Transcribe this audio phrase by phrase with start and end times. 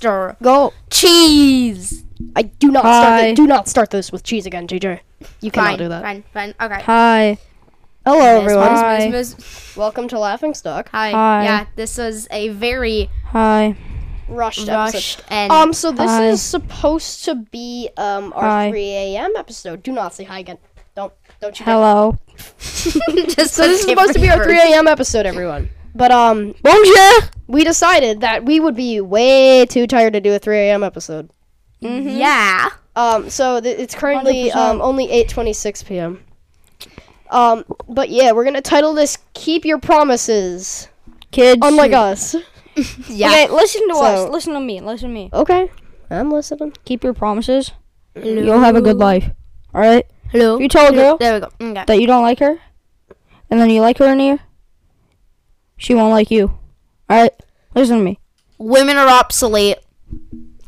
[0.00, 0.72] Go.
[0.90, 2.04] Cheese.
[2.34, 3.04] I do not start.
[3.20, 3.26] Hi.
[3.28, 3.36] It.
[3.36, 5.00] Do not start this with cheese again, JJ.
[5.40, 6.02] You cannot Fine, do that.
[6.02, 6.54] fine, fine.
[6.60, 6.82] Okay.
[6.82, 7.38] Hi.
[8.04, 8.68] Hello, Miss, everyone.
[8.68, 9.80] Hi.
[9.80, 10.90] Welcome to Laughing Stock.
[10.90, 11.10] Hi.
[11.12, 11.44] Hi.
[11.44, 13.76] Yeah, this is a very Rushed, Hi.
[14.28, 14.68] episode.
[14.76, 16.26] rushed and Um, so this Hi.
[16.28, 18.70] is supposed to be um our Hi.
[18.70, 19.32] 3 a.m.
[19.36, 19.82] episode.
[19.82, 20.58] Do not say hi again.
[20.94, 21.64] Don't don't you?
[21.64, 22.18] Hello.
[22.36, 24.86] just So this is supposed to be our 3 a.m.
[24.88, 25.70] episode, everyone.
[25.96, 27.30] But um, Bonjour.
[27.46, 30.82] we decided that we would be way too tired to do a 3 a.m.
[30.84, 31.30] episode.
[31.80, 32.68] Yeah.
[32.96, 34.56] Um, so th- it's currently 100%.
[34.56, 36.22] um only 8:26 p.m.
[37.30, 40.88] Um, but yeah, we're gonna title this "Keep Your Promises."
[41.30, 41.60] Kids.
[41.62, 42.36] Unlike us.
[43.08, 43.28] Yeah.
[43.30, 44.30] Okay, listen to So- us.
[44.30, 44.80] Listen to me.
[44.82, 45.30] Listen to me.
[45.32, 45.70] Okay,
[46.10, 46.74] I'm listening.
[46.84, 47.72] Keep your promises.
[48.14, 49.30] You'll have a good life.
[49.74, 50.04] All right.
[50.30, 50.58] Hello.
[50.58, 51.48] You tell a girl There we go.
[51.58, 51.84] Okay.
[51.86, 52.58] that you don't like her,
[53.50, 54.40] and then you like her in here.
[55.76, 56.48] She won't like you.
[57.08, 57.32] All right.
[57.74, 58.18] Listen to me.
[58.58, 59.78] Women are obsolete.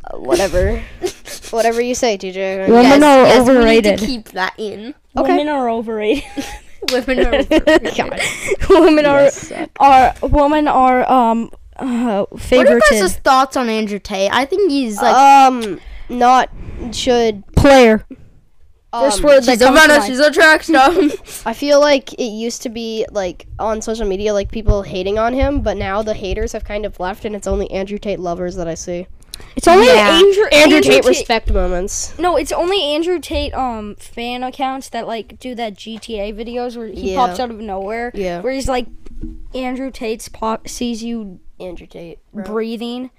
[0.05, 0.83] Uh, whatever,
[1.51, 2.69] whatever you say, TJ.
[2.69, 3.93] Women are yes, We overrated.
[3.93, 4.95] need to keep that in.
[5.17, 5.33] Okay.
[5.33, 6.25] Women are overrated.
[6.93, 7.97] Women are overrated.
[7.97, 8.21] God.
[8.69, 9.53] women are Yes.
[9.81, 14.31] are women are um uh, What are your guys' thoughts on Andrew Tate?
[14.33, 16.51] I think he's like um, not
[16.93, 17.45] should.
[17.57, 18.05] player.
[18.99, 20.05] Um, First word that she's a comes to runner, mind.
[20.11, 20.91] she's a track star.
[21.47, 25.33] I feel like it used to be like on social media, like people hating on
[25.35, 28.57] him, but now the haters have kind of left, and it's only Andrew Tate lovers
[28.57, 29.07] that I see.
[29.55, 30.21] It's only Yeah.
[30.21, 32.19] Andrew, Andrew, Tate respect moments.
[32.19, 36.89] No, it's only Andrew Tate um fan accounts that like do that GTA videos where
[36.89, 37.25] he Yeah.
[37.27, 38.11] pops out of nowhere.
[38.15, 38.41] Yeah.
[38.41, 38.87] Where he's like
[39.55, 42.19] Andrew Tate's pop sees you Andrew Tate.
[42.35, 42.45] bro.
[42.45, 43.11] breathing.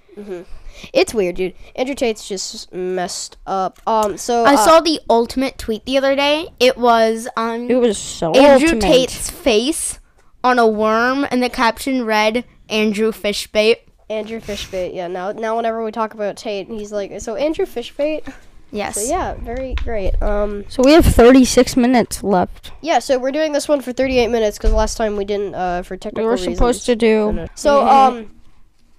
[0.92, 1.54] It's weird, dude.
[1.76, 3.78] Andrew Tate's just messed up.
[3.86, 6.48] Um, so I uh, saw the ultimate tweet the other day.
[6.58, 8.82] It was um It was so Andrew ultimate.
[8.82, 9.98] Tate's face
[10.42, 13.76] on a worm, and the caption read "Andrew Fishbait."
[14.08, 14.94] Andrew Fishbait.
[14.94, 15.06] Yeah.
[15.06, 18.32] Now, now whenever we talk about Tate, he's like, so Andrew Fishbait.
[18.72, 18.94] Yes.
[18.96, 20.20] So yeah, very great.
[20.22, 22.70] Um, So we have 36 minutes left.
[22.82, 23.00] yeah.
[23.00, 25.96] So we're doing this one for 38 minutes because last time we didn't uh for
[25.96, 25.96] technical.
[25.96, 26.56] We technical were reasons.
[26.56, 27.46] supposed to do.
[27.56, 28.30] So um,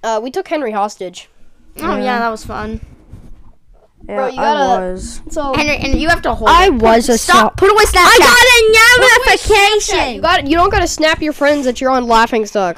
[0.03, 1.29] uh, we took Henry hostage.
[1.79, 2.81] Oh yeah, that was fun.
[4.07, 5.21] Yeah, Bro, you I gotta- was.
[5.29, 6.49] So Henry, and you have to hold.
[6.49, 6.73] I it.
[6.73, 7.59] was a Stop.
[7.59, 8.05] so- Put away Snapchat.
[8.05, 10.15] I got a notification.
[10.15, 10.47] you got.
[10.47, 12.77] You don't gotta snap your friends that you're on Laughing Stock.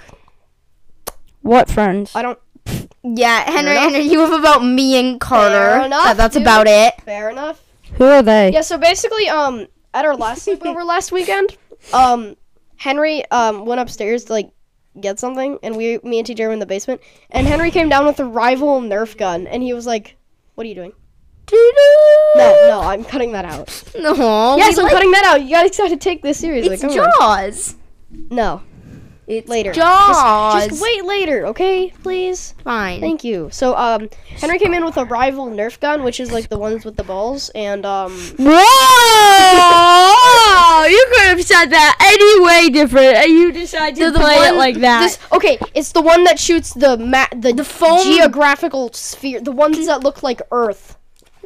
[1.42, 2.12] What friends?
[2.16, 2.40] I don't.
[3.04, 3.76] Yeah, Henry.
[3.76, 5.50] Henry, you have about me and Carter.
[5.80, 6.44] Fair enough, Uh, that's dude.
[6.44, 6.94] about it.
[7.04, 7.60] Fair enough.
[7.98, 8.52] Who are they?
[8.54, 8.62] Yeah.
[8.62, 11.58] So basically, um, at our last sleepover last weekend,
[11.94, 12.36] um,
[12.78, 14.52] Henry um went upstairs to like
[15.00, 18.06] get something, and we, me and TJ were in the basement, and Henry came down
[18.06, 20.18] with a rival Nerf gun, and he was like,
[20.56, 20.94] "What are you doing?"
[22.36, 23.84] No, no, I'm cutting that out.
[24.00, 24.56] No.
[24.58, 25.44] yes, I'm like- cutting that out.
[25.44, 26.74] You guys got to take this seriously.
[26.74, 27.12] It's Come on.
[27.20, 27.76] Jaws.
[28.30, 28.62] No,
[29.26, 29.72] It's later.
[29.72, 30.68] Jaws.
[30.68, 31.94] Just wait later, okay?
[32.04, 32.56] Please.
[32.64, 33.00] Fine.
[33.00, 33.48] Thank you.
[33.52, 36.84] So, um, Henry came in with a rival Nerf gun, which is like the ones
[36.84, 38.54] with the balls, and um, Whoa!
[40.88, 44.56] you could have said that any way different, and you decided to the play it
[44.56, 45.02] like that.
[45.04, 49.52] this okay, it's the one that shoots the ma- the, The foam- geographical sphere, the
[49.52, 50.98] ones that look like Earth.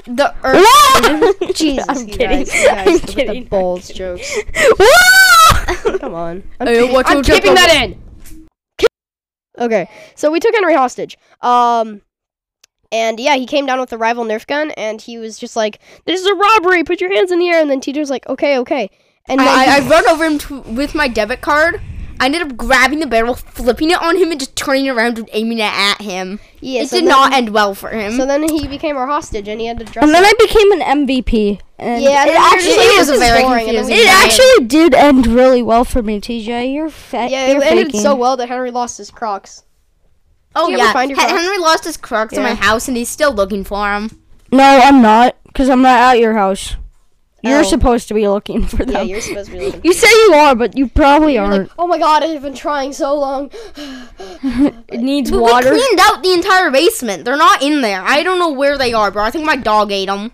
[0.06, 1.56] The Earth.
[1.56, 2.44] Jesus, I'm kidding.
[2.44, 3.44] guys, guys I'm with the kidding.
[3.50, 4.38] balls jokes.
[6.00, 8.02] Come on, I'm, Hey, what's I'm keeping that in.
[9.60, 11.18] Okay, so we took Henry hostage.
[11.42, 12.02] Um,
[12.92, 15.80] and yeah, he came down with a rival Nerf gun, and he was just like,
[16.06, 16.84] "This is a robbery!
[16.84, 18.90] Put your hands in the air!" And then teacher's like, "Okay, okay."
[19.28, 21.82] And I, I, I run over him with my debit card.
[22.20, 25.30] I ended up grabbing the barrel, flipping it on him, and just turning around and
[25.34, 26.40] aiming it at him.
[26.62, 28.14] yeah, it so did then- not end well for him.
[28.18, 30.04] So then he became our hostage, and he had to dress.
[30.04, 30.32] And then up.
[30.32, 31.60] I became an MVP.
[31.80, 33.86] And Yeah, it then we were actually it was this is very boring, and then
[33.86, 34.08] we confusing.
[34.08, 34.26] it died.
[34.26, 36.74] actually did end really well for me, TJ.
[36.74, 37.30] You're fat.
[37.30, 39.64] Yeah, you're it ended so well that Henry lost his Crocs.
[40.56, 41.32] oh Did you ever yeah, find your Crocs?
[41.32, 44.20] Henry lost his Crocs in my house, and he's still looking for them.
[44.52, 46.76] No, I'm not, because I'm not at your house.
[47.44, 47.64] You're Oh.
[47.64, 48.96] supposed to be looking for them.
[48.96, 49.82] Yeah, you're supposed to be looking.
[49.84, 51.62] you say you are, but you probably You're aren't.
[51.70, 53.52] like, oh my god, I've been trying so long.
[53.78, 55.72] it needs But water.
[55.72, 57.26] we cleaned out the entire basement.
[57.26, 58.02] They're not in there.
[58.04, 59.24] I don't know where they are, bro.
[59.24, 60.32] I think my dog ate them.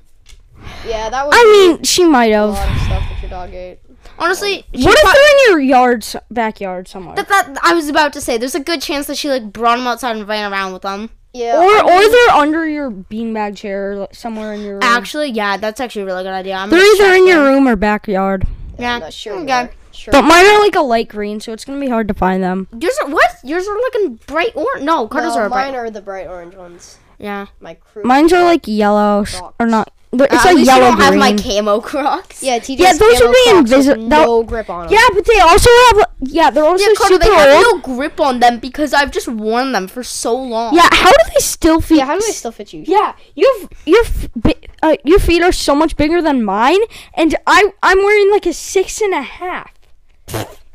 [0.87, 2.49] yeah, that was I mean, she might have.
[2.49, 2.67] a have.
[2.69, 3.79] lot of stuff that your dog ate.
[4.19, 7.15] Honestly, she What if they're in your yard, backyard somewhere?
[7.15, 8.37] that, that I was about to say?
[8.37, 11.09] There's a good chance that she like brought them outside and ran around with them.
[11.33, 11.57] Yeah.
[11.57, 14.83] or, I or they're under your beanbag chair, like, somewhere in your room.
[14.83, 16.55] Actually, yeah, that's actually a really good idea.
[16.55, 18.45] I'm they're either check in your room or backyard.
[18.77, 19.33] Yeah, I'm not sure.
[19.37, 19.45] Okay.
[19.45, 19.71] where.
[19.91, 20.11] Sure.
[20.11, 22.67] But mine are like a light green, so it's gonna be hard to find them.
[22.79, 23.29] Yours are what?
[23.43, 24.83] Yours are looking bright orange.
[24.83, 25.67] No, Carter's no, are bright.
[25.71, 26.97] mine are the bright orange ones.
[27.19, 27.45] Yeah.
[27.59, 28.03] My crew.
[28.03, 31.01] Mine's are like yellow, s- or not they're- it's At like least yellow I don't
[31.01, 32.41] have my camo Crocs.
[32.47, 34.93] Yeah, TJ's Yeah, those camo would be Crocs with invisi- No grip on them.
[34.93, 36.05] yeah, but they also have.
[36.21, 37.65] Yeah, they're also Yeah, Carter, super they have old.
[37.87, 40.73] no grip on them because I've just worn them for so long.
[40.75, 41.97] Yeah, how do they still fit?
[41.97, 42.83] Yeah, how do they still fit you?
[42.87, 43.51] Yeah, your
[43.85, 46.79] your f- bi- uh, your feet are so much bigger than mine,
[47.15, 49.71] and I I'm wearing like a six and a half.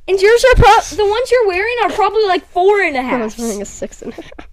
[0.08, 3.12] And yours are pro- the ones you're wearing are probably like four and a half.
[3.12, 4.30] and a I was wearing a six and a half.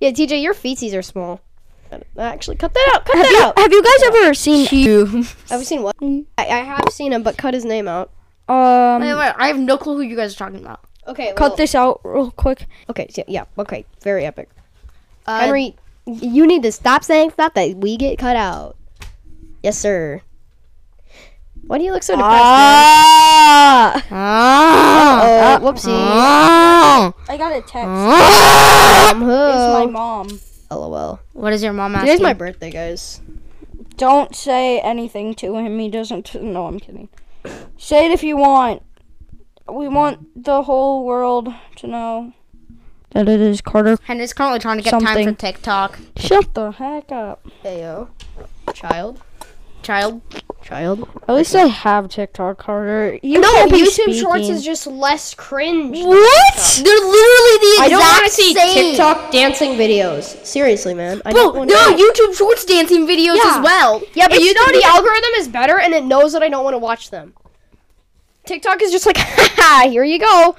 [0.00, 1.40] Yeah, TJ, your feetsies are small.
[1.90, 3.04] Uh, Actually, cut that out.
[3.04, 3.58] Cut Have that you out.
[3.58, 5.08] have you guys ever seen Cute.
[5.50, 5.96] Have you seen what?
[6.02, 8.10] I, I have seen him, but cut his name out.
[8.48, 10.80] um Wait, wait, I have no clue who you guys are talking about.
[11.06, 12.66] Okay, cut this out real quick?
[12.90, 14.50] Okay, so, yeah, okay, very epic.
[15.26, 15.74] Uh, Henry,
[16.06, 18.76] you need to stop saying stuff that we get cut out.
[19.62, 20.20] Yes, sir.
[21.66, 22.32] Why do you look so depressed?
[22.34, 24.04] Ah!
[24.10, 25.20] Ah.
[25.22, 25.62] man?
[25.62, 25.86] Oh, whoopsie.
[25.90, 27.12] Ah.
[27.28, 27.74] I got a text.
[27.74, 29.10] Ah.
[29.14, 30.40] Um, It's my mom.
[30.70, 31.20] LOL.
[31.32, 32.06] What is your mom asking?
[32.06, 33.20] Today's my birthday, guys.
[33.96, 35.78] Don't say anything to him.
[35.78, 36.34] He doesn't.
[36.40, 37.08] No, I'm kidding.
[37.76, 38.82] Say it if you want.
[39.70, 42.32] We want the whole world to know
[43.10, 43.98] that it is Carter.
[44.04, 45.28] Henry's currently trying to get time Something.
[45.28, 45.98] for TikTok.
[46.16, 47.46] Shut the heck up.
[47.64, 48.08] Heyo.
[48.72, 49.20] Child.
[49.82, 50.22] Child.
[50.68, 51.08] Child.
[51.26, 53.18] At least I have TikTok, Carter.
[53.22, 55.96] You no, can't be YouTube Shorts is just less cringe.
[55.96, 56.80] what?
[56.84, 58.90] They're literally the exact I don't exact want to see same.
[58.90, 60.44] TikTok dancing videos.
[60.44, 61.22] Seriously, man.
[61.24, 63.56] I Bro, don't wanna- no, YouTube Shorts dancing videos Yeah.
[63.56, 64.02] as well.
[64.12, 66.64] Yeah, but It's you know the algorithm is better, and it knows that I don't
[66.64, 67.32] want to watch them.
[68.44, 70.54] TikTok is just like, haha, here you go.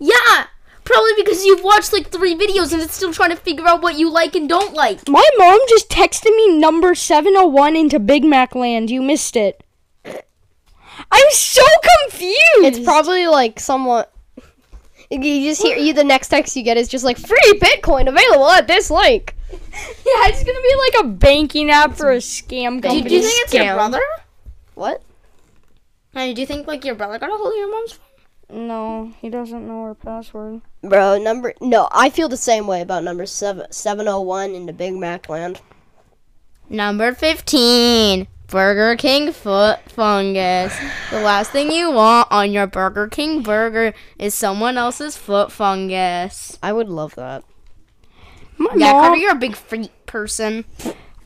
[0.00, 0.46] Yeah,
[0.84, 3.98] probably because you've watched like three videos and it's still trying to figure out what
[3.98, 5.08] you like and don't like.
[5.08, 8.90] My mom just texted me number 701 into Big Mac land.
[8.90, 9.62] You missed it.
[11.10, 11.62] I'm so
[12.08, 12.36] confused.
[12.64, 14.12] It's probably like somewhat.
[15.10, 15.92] You just hear you.
[15.92, 19.36] The next text you get is just like free Bitcoin available at this link.
[19.52, 23.02] yeah, it's gonna be like a banking app for a scam Do, company.
[23.02, 24.00] do you think it's your brother?
[24.74, 25.02] What?
[26.14, 28.68] Hey, do you think like your brother got a hold of your mom's phone?
[28.68, 30.62] No, he doesn't know her password.
[30.82, 34.66] Bro, number no, I feel the same way about number seven seven oh one in
[34.66, 35.60] the Big Mac land.
[36.68, 38.26] Number 15.
[38.48, 40.76] Burger King foot fungus.
[41.10, 46.58] The last thing you want on your Burger King burger is someone else's foot fungus.
[46.62, 47.44] I would love that.
[48.58, 50.64] My Yeah, mom, Carter, you're a big freak person.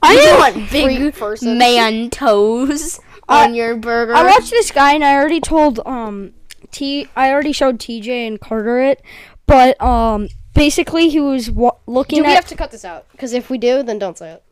[0.02, 1.58] I You am- want big Freak person.
[1.58, 4.14] man toes on your burger.
[4.14, 6.32] I watched this guy and I already told um
[6.70, 9.02] T I already showed TJ and Carter it,
[9.46, 13.06] but um basically he was wa- looking Do we at have to cut this out?
[13.12, 14.42] Because if we do, then don't say it.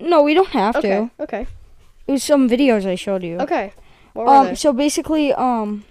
[0.00, 0.88] No, we don't have Okay.
[0.90, 1.10] to.
[1.20, 1.46] Okay.
[2.06, 3.38] It was some videos I showed you.
[3.40, 3.72] Okay.
[4.14, 4.54] What were Um they?
[4.54, 5.84] so basically um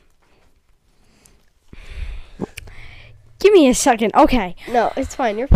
[3.40, 4.16] Give me a second.
[4.16, 4.56] Okay.
[4.68, 5.38] No, it's fine.
[5.38, 5.48] You're.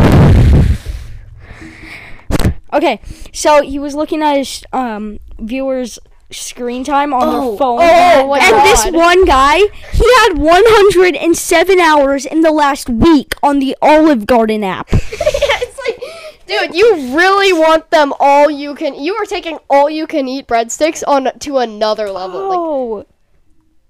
[2.73, 3.01] Okay.
[3.33, 5.97] So he was looking at his um viewers
[6.31, 7.79] screen time on Oh, their phone.
[7.81, 9.57] oh, oh my and this one guy,
[9.91, 14.87] he had 107 hours in the last week on the Olive Garden app.
[14.91, 18.95] it's like, dude, you really want them all you can.
[18.95, 22.47] You are taking all you can eat breadsticks on to another level.
[22.49, 23.05] Like Oh.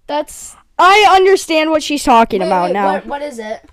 [0.08, 2.94] that's I understand what she's talking about now.
[2.94, 3.70] What, what is it?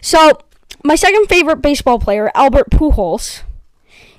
[0.00, 0.38] So,
[0.82, 3.42] my second favorite baseball player, Albert Pujols,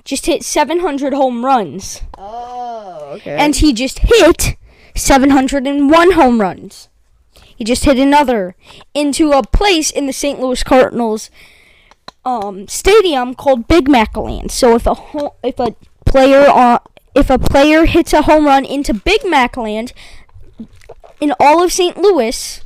[0.04, 2.02] just hit 700 home runs.
[2.16, 2.65] oh
[3.16, 3.36] okay.
[3.36, 4.56] And he just hit
[4.94, 6.88] 701 home runs.
[7.56, 8.54] He just hit another
[8.94, 10.38] into a place in the St.
[10.40, 11.30] Louis Cardinals
[12.24, 14.50] um, stadium called Big Mac Land.
[14.50, 16.78] So if a ho- if a player uh,
[17.14, 19.92] if a player hits a home run into Big Mac Land
[21.20, 21.96] in all of St.
[21.96, 22.60] Louis,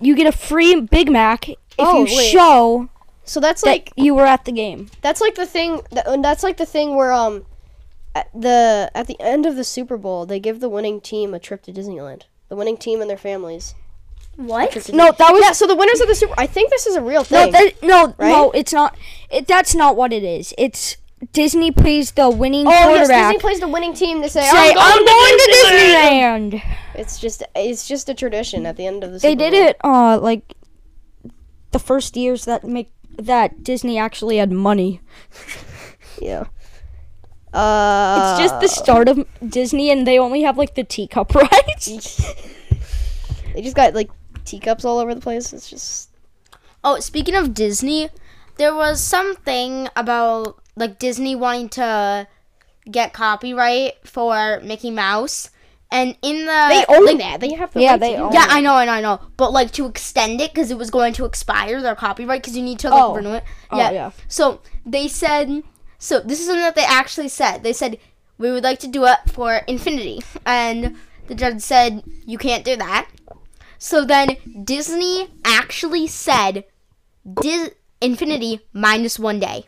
[0.00, 2.30] you get a free Big Mac if Oh, you wait.
[2.30, 2.88] show
[3.24, 4.90] so that's that like you were at the game.
[5.00, 5.80] that's like the thing.
[5.92, 7.46] That, and that's like the thing where um,
[8.14, 11.38] at the at the end of the Super Bowl, they give the winning team a
[11.38, 12.22] trip to Disneyland.
[12.48, 13.74] The winning team and their families.
[14.36, 14.74] What?
[14.92, 15.52] No, that was Yeah.
[15.52, 16.34] So the winners of the Super.
[16.36, 17.52] I think this is a real No, thing.
[17.52, 18.28] that, no, right?
[18.28, 18.96] no, it's not.
[19.30, 20.52] It, that's not what it is.
[20.58, 20.96] It's
[21.32, 23.08] Disney plays the winning oh yes.
[23.08, 24.20] Disney plays the winning team.
[24.20, 26.76] They say, say, I'm going, to Disneyland." Disneyland.
[26.96, 29.18] It's just it's just a tradition at the end of the.
[29.18, 29.68] They Super did Bowl.
[29.68, 30.54] it uh like
[31.70, 35.00] the first years that make that Disney actually had money.
[36.20, 36.44] Yeah.
[37.54, 42.24] Uh, It's just the start of Disney, and they only have like the teacup rides.
[43.54, 44.10] They just got like
[44.44, 45.52] teacups all over the place.
[45.52, 46.10] It's just
[46.82, 48.10] Oh, speaking of Disney,
[48.56, 52.26] there was something about like Disney wanting to
[52.90, 55.50] get copyright for Mickey Mouse,
[55.90, 57.40] and in the they own like, that.
[57.40, 58.48] They have the Yeah, right to they own that.
[58.50, 59.20] Yeah, I know, I know, I know.
[59.36, 62.62] But like to extend it because it was going to expire their copyright because you
[62.64, 63.14] need to like Oh.
[63.14, 63.44] renew it.
[63.70, 63.90] Oh, yeah.
[63.92, 64.10] yeah.
[64.28, 65.62] So they said
[66.04, 67.62] So this is something that they actually said.
[67.62, 67.96] They said
[68.36, 70.96] we would like to do it for infinity, and
[71.28, 73.08] the judge said you can't do that.
[73.78, 76.64] So then Disney actually said
[77.40, 77.70] Dis-
[78.02, 79.64] infinity minus one day.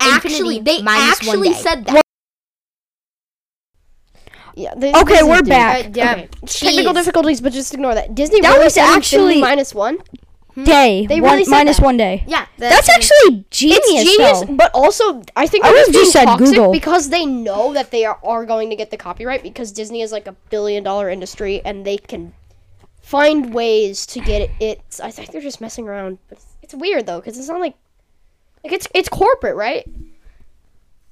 [0.00, 1.54] Actually, Infinity they minus one actually day.
[1.58, 2.02] said that.
[4.54, 4.74] Yeah.
[4.76, 5.48] They, Okay, Disney we're did.
[5.48, 5.86] back.
[5.86, 6.28] Uh, yeah, Okay.
[6.46, 8.14] Technical difficulties, but just ignore that.
[8.14, 9.98] Disney That really was said actually- minus one.
[10.54, 10.64] Hmm?
[10.64, 11.06] Day.
[11.06, 11.84] They one, really minus that.
[11.84, 12.24] one day.
[12.26, 13.80] Yeah, That's actually genius.
[13.84, 14.56] It's genius, though.
[14.56, 16.72] but also I think I just said Google.
[16.72, 20.12] because they know that they are, are going to get the copyright because Disney is
[20.12, 22.32] like a billion dollar industry and they can
[23.02, 24.50] find ways to get it.
[24.60, 26.18] It's I think they're just messing around.
[26.30, 27.74] It's, it's weird though because it's not like
[28.64, 29.88] like it's it's corporate, right?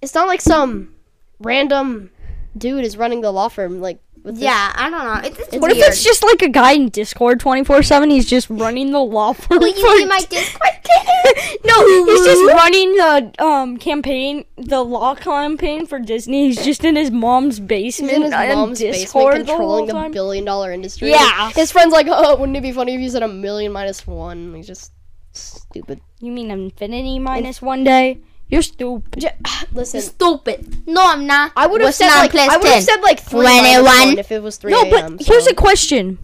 [0.01, 0.95] It's not like some
[1.41, 2.11] random
[2.57, 4.01] dude is running the law firm like
[4.35, 5.29] Yeah, I don't know.
[5.29, 8.11] It's, it's What if it's just like a guy in Discord 24 7?
[8.11, 9.59] He's just running the law firm.
[9.59, 10.71] Will you be my Discord
[11.65, 16.47] no, he's just running the um campaign, the law campaign for Disney.
[16.49, 18.13] He's just in his mom's basement.
[18.13, 20.13] He's in his mom's Discord basement controlling the time.
[20.13, 21.11] billion dollar industry.
[21.11, 21.51] Yeah.
[21.51, 24.55] His friend's like, oh, wouldn't it be funny if you said a million minus one?
[24.55, 24.93] He's just
[25.33, 26.01] stupid.
[26.21, 28.21] You mean infinity minus one day?
[28.51, 29.21] You're stupid.
[29.21, 29.37] J-
[29.73, 30.87] Listen, Stupid.
[30.89, 31.53] No, I'm not.
[31.57, 32.83] I would have said like plus I would have 10?
[32.83, 34.19] said like three minus 21.
[34.19, 35.17] if it was three No, a.m.
[35.19, 36.19] but here's a question.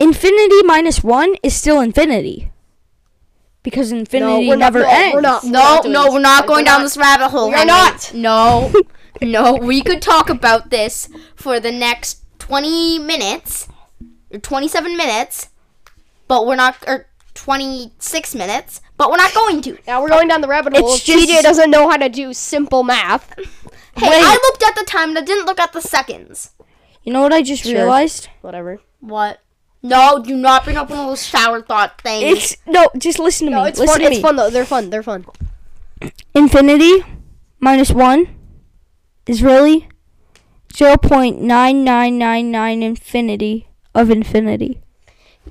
[0.00, 2.50] Infinity minus one is still infinity.
[3.62, 5.14] Because infinity we're not- never no, ends.
[5.14, 5.44] we're not.
[5.44, 6.12] No, doing no, this.
[6.14, 7.48] we're not going we're down not- this rabbit hole.
[7.48, 8.12] we are not.
[8.14, 8.72] No,
[9.22, 9.54] no.
[9.54, 13.68] We could talk about this for the next 20 minutes,
[14.32, 15.48] or 27 minutes,
[16.28, 19.78] but we're not, or 26 minutes, but we're not going to.
[19.86, 20.94] Now we're going down the rabbit hole.
[20.94, 23.32] It's If TJ doesn't know how to do simple math.
[23.96, 24.24] Hey, Wait.
[24.24, 26.50] I looked at the time and I didn't look at the seconds.
[27.04, 27.74] You know what I just Sure.
[27.74, 28.26] realized?
[28.40, 28.80] Whatever.
[28.98, 29.38] What?
[29.84, 32.24] No, do not bring up one of those shower thought things.
[32.38, 33.68] It's no, just listen to No, me.
[33.68, 34.00] it's listen fun.
[34.00, 34.22] to It's me.
[34.22, 34.50] fun though.
[34.50, 34.90] They're fun.
[34.90, 35.24] They're fun.
[36.34, 37.04] Infinity
[37.60, 38.26] minus one
[39.26, 39.86] is really
[40.74, 44.80] zero point nine nine nine nine infinity of infinity.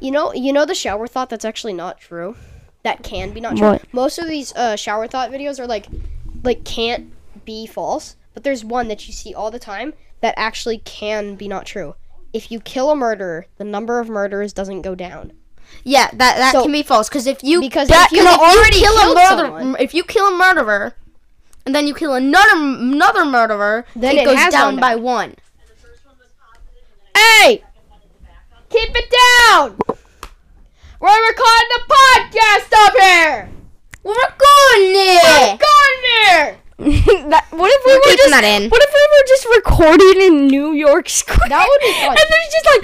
[0.03, 2.35] You know, you know the shower thought that's actually not true.
[2.83, 3.67] That can be not true.
[3.69, 3.93] What?
[3.93, 5.87] Most of these uh, shower thought videos are like,
[6.43, 7.13] like can't
[7.45, 8.17] be false.
[8.33, 11.95] But there's one that you see all the time that actually can be not true.
[12.33, 15.31] If you kill a murderer, the number of murderers doesn't go down.
[15.85, 18.27] yeah, that that So- can be false because if you Because that if you can
[18.27, 20.95] have already kill a murderer, someone- if you kill a murderer,
[21.65, 25.03] and then you kill another another murderer, Then it, it goes has down by down.
[25.03, 25.35] one.
[27.15, 27.63] Hey,
[28.69, 29.13] keep it
[29.49, 29.77] down.
[31.03, 33.49] We're recording the podcast up here.
[34.03, 35.57] We're going there.
[35.59, 36.59] Go in there.
[37.29, 38.69] that, what if we We're were keeping just that in.
[38.69, 41.49] What if we were just recording in New York Square?
[41.49, 42.15] That would be fun.
[42.15, 42.83] And there's just like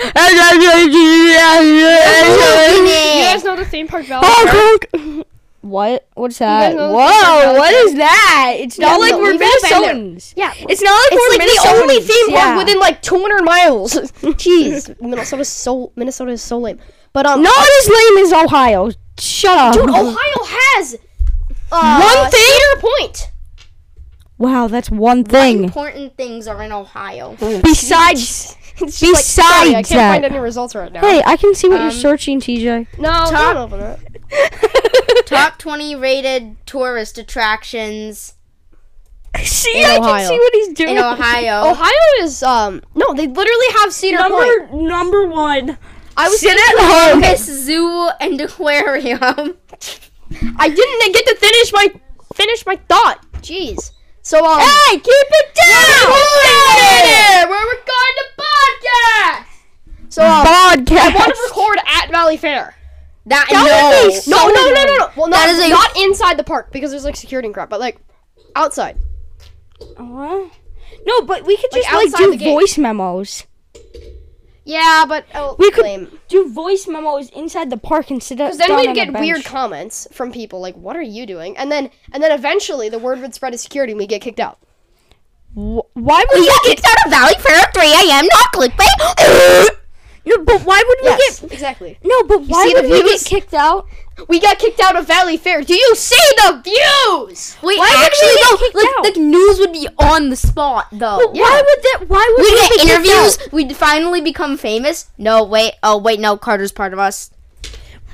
[2.83, 4.21] You guys know the theme park Valleyfair?
[4.25, 5.25] honk, honk.
[5.61, 6.07] What?
[6.15, 6.69] What's that?
[6.71, 6.99] guys know the Whoa!
[7.21, 7.85] Valley What Fair?
[7.87, 8.53] is that?
[8.59, 9.93] It's Yeah, not like no, we're we've all been there.
[9.95, 10.33] Minnesotans.
[10.35, 12.57] Yeah, It's not like It's we're like the only theme park Yeah.
[12.57, 13.93] within like 200 miles.
[14.39, 16.79] Jeez, Minnesota's so Minnesota is so lame.
[17.19, 18.91] But um, Not as lame as Ohio.
[19.19, 19.73] Shut up.
[19.73, 20.95] dude, Ohio has
[21.69, 22.39] uh, One thing?
[22.39, 23.31] Cedar Point.
[24.37, 25.65] Wow, that's one What thing.
[25.65, 27.35] important things are in Ohio.
[27.61, 31.01] Besides, It's just like, Besides sorry, I can't that- find any results right now.
[31.01, 32.87] hey, I can see what Um, you're searching, TJ.
[32.97, 33.97] no, Top- don't open
[34.31, 35.25] it.
[35.27, 38.35] Top 20 rated tourist attractions
[39.43, 40.19] see, In I Ohio.
[40.19, 40.91] can see what he's doing.
[40.91, 41.69] in Ohio.
[41.71, 44.71] Ohio is um no, they literally have Cedar Point.
[44.71, 45.77] number number one.
[46.19, 47.21] I was Sit at home.
[47.21, 49.57] Columbus Zoo and Aquarium.
[50.57, 51.87] I didn't get to finish my
[52.35, 53.25] finish my thought.
[53.37, 53.91] Jeez.
[54.21, 54.59] So um.
[54.59, 56.11] Hey, keep it down.
[57.49, 59.45] We're recording the podcast.
[60.09, 60.99] So um, Podcast.
[60.99, 62.73] I want to record at Valleyfair.
[63.27, 64.09] That, That no.
[64.11, 65.09] so No, no, no, no, no.
[65.15, 67.69] Well, not, That is a- not inside the park because there's like security and crap,
[67.69, 67.97] but like
[68.55, 68.97] outside.
[69.95, 70.51] What?
[71.05, 73.45] No, but we could just like outside do voice memos.
[74.69, 76.19] Yeah, but oh, We could lame.
[76.27, 78.47] do voice memos inside the park instead of.
[78.47, 81.57] Because then down we'd on get weird comments from people like, "What are you doing?"
[81.57, 84.39] And then and then eventually the word would spread to security and we get kicked
[84.39, 84.59] out.
[85.55, 86.61] Wh- Why would We we get?
[86.65, 88.27] kicked out of Valleyfair at 3 a.m.
[88.27, 89.67] Not clickbait.
[90.25, 91.51] No, but why would we Yes, get?
[91.51, 91.97] exactly.
[92.03, 93.87] No, but why the would we get kicked out?
[94.27, 95.65] We got kicked out of Valleyfair.
[95.65, 97.55] Do you see the views?
[97.63, 100.87] Wait, Why would we actually, get kicked like, like news would be on the spot,
[100.91, 101.17] though.
[101.23, 102.05] But Why would that?
[102.09, 103.37] Why would We'd we get interviews.
[103.53, 105.09] We'd finally become famous.
[105.17, 105.73] No, wait.
[105.83, 106.19] Oh, wait.
[106.19, 107.31] No, Carter's part of us.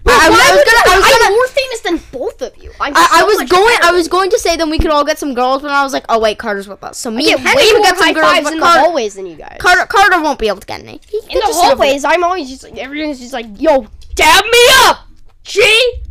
[0.06, 0.94] But I, I was- why I was gonna.
[0.94, 2.72] I was I'm more famous than both of you.
[2.80, 3.78] I'm I, I was going.
[3.84, 5.92] I was going to say then we could all get some girls, but I was
[5.94, 6.98] like, oh wait, Carter's with us.
[7.00, 9.36] So me and Henry more get some girls, but in the Carter, hallways than you
[9.36, 9.58] guys.
[9.60, 11.02] Carter, Carter won't be able to get any.
[11.10, 13.88] He- in the just live with- hallways, I'm always just like everything's just like, "Yo,
[14.14, 15.00] dab me up,
[15.44, 16.02] G."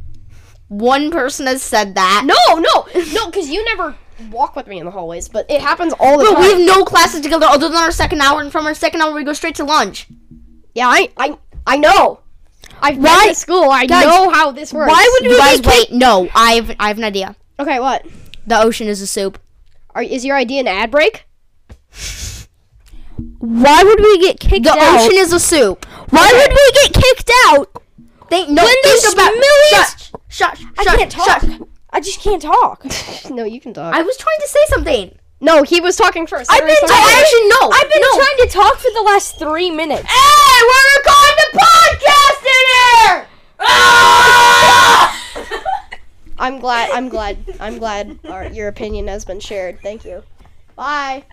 [0.69, 2.23] one person has said that.
[2.25, 3.95] No, no, no, because you never
[4.31, 6.43] walk with me in the hallways, but it happens all the But time.
[6.43, 9.13] we have no classes together other than our second hour, and from our second hour
[9.15, 10.09] we go straight to lunch.
[10.75, 12.21] yeah, I, I, I know.
[12.85, 13.71] I've been Why- to school.
[13.71, 14.91] I Guys, know how this works.
[14.93, 15.91] why would You we guys get kicked?
[15.93, 15.99] wait.
[15.99, 17.35] No, I have I have an idea.
[17.59, 18.05] Okay, what?
[18.47, 19.39] The ocean is a soup.
[19.95, 21.27] Are, is your idea an ad break?
[23.39, 24.99] Why would we get kicked The out?
[24.99, 25.85] The ocean is a soup.
[26.11, 27.71] Why would we get kicked out?
[28.29, 28.65] Think no.
[28.65, 31.41] When there's about millions- Shush, shush, I shush, can't talk.
[31.43, 31.61] shush.
[31.91, 32.85] I just can't talk.
[33.31, 33.95] no, you can talk.
[33.95, 35.19] I was trying to say something.
[35.41, 36.51] No, he was talking first.
[36.51, 36.97] I've been talking-.
[36.97, 37.71] Actually, no.
[37.73, 38.15] I've been no.
[38.17, 40.03] trying to talk for the last three minutes.
[40.03, 43.27] Hey, we're recording the podcast in here.
[46.39, 46.91] I'm glad.
[46.91, 47.39] I'm glad.
[47.61, 49.81] I'm glad our, your opinion has been shared.
[49.81, 50.23] Thank you.
[50.77, 51.25] Bye.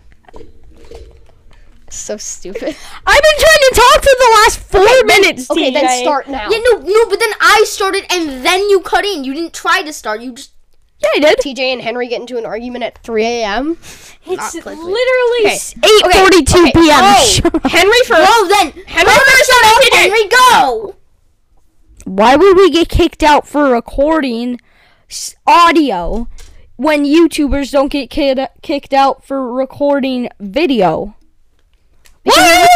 [1.90, 2.74] So stupid.
[3.06, 5.50] I've been trying to talk for the last four minutes.
[5.50, 6.48] Okay, then start now.
[6.48, 7.06] yeah, no, no.
[7.10, 9.24] But then I started, and then you cut in.
[9.24, 10.22] You didn't try to start.
[10.22, 10.51] You just.
[11.02, 11.38] Yeah, I did.
[11.38, 13.76] TJ and Henry get into an argument at 3 a.m.
[14.24, 15.58] It's literally Okay.
[15.84, 16.72] eight forty-two okay.
[16.72, 17.00] p.m.
[17.02, 18.10] Oh, Henry first.
[18.10, 18.70] Well, then.
[18.86, 19.94] Henry Henry, first, then TJ.
[19.94, 20.94] Henry, go.
[22.04, 24.60] Why would we get kicked out for recording
[25.46, 26.28] audio
[26.76, 31.16] when YouTubers don't get kid- kicked out for recording video?
[32.24, 32.70] What?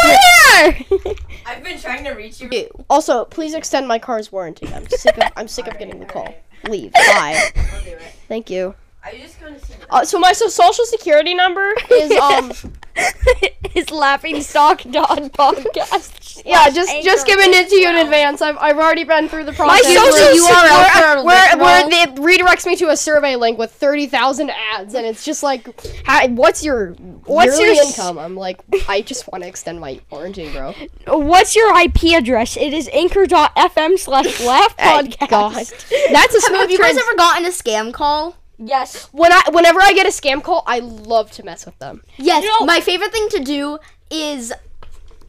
[1.46, 2.68] I've been trying to reach you.
[2.90, 4.68] Also, please extend my car's warranty.
[4.74, 5.30] I'm sick of.
[5.36, 6.34] I'm sick of getting the call.
[6.68, 6.92] Leave.
[6.92, 7.50] Bye.
[7.56, 8.02] I'll do it.
[8.28, 8.74] Thank you.
[9.04, 12.52] Are you just going to see Uh, so my so social security number is um
[13.74, 16.25] is laughing stock Don podcast.
[16.44, 18.42] Yeah just just giving it to you in advance.
[18.42, 19.84] I've, I've already been through the process.
[19.84, 24.06] My social URL where, where, where it redirects me to a survey link with thirty
[24.06, 25.68] thousand ads, and it's just like,
[26.04, 26.94] hi, what's your
[27.26, 28.18] What's your income?
[28.18, 30.74] I'm like, I just want to extend my warranty, bro.
[31.08, 32.56] What's your IP address?
[32.56, 35.28] It is anchor.fm slash laugh podcast.
[35.28, 35.66] God.
[36.12, 38.36] That's a smooth Have you guys ever gotten a scam call?
[38.58, 39.08] Yes.
[39.12, 42.02] when I whenever I get a scam call, I love to mess with them.
[42.16, 42.42] Yes.
[42.42, 43.78] You know- my favorite thing to do
[44.10, 44.52] is,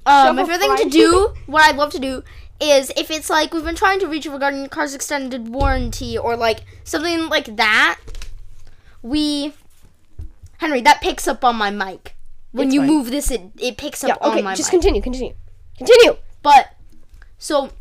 [0.07, 2.23] uh, my favorite thing to do, what I'd love to do,
[2.59, 6.35] is if it's like we've been trying to reach regarding the car's extended warranty or
[6.35, 7.99] like something like that,
[9.01, 9.53] we,
[10.57, 12.15] Henry, that picks up on my mic.
[12.51, 12.87] When It's you fine.
[12.87, 14.81] move this, it it picks up Yeah, on okay, my just mic.
[14.81, 15.33] continue, continue,
[15.77, 16.17] continue.
[16.41, 16.73] But
[17.37, 17.71] so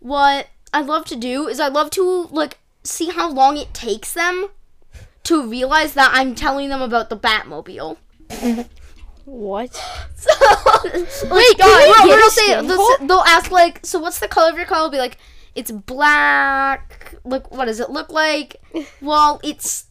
[0.00, 4.12] what I'd love to do is I'd love to like see how long it takes
[4.12, 4.48] them
[5.22, 7.96] to realize that I'm telling them about the Batmobile.
[9.24, 9.72] What?
[10.84, 14.50] Wait, God, we'll, get we'll a say they'll, they'll ask like, so what's the color
[14.50, 14.78] of your car?
[14.78, 15.18] I'll be like,
[15.54, 17.14] it's black.
[17.24, 18.56] Look, what does it look like?
[19.00, 19.86] Well, it's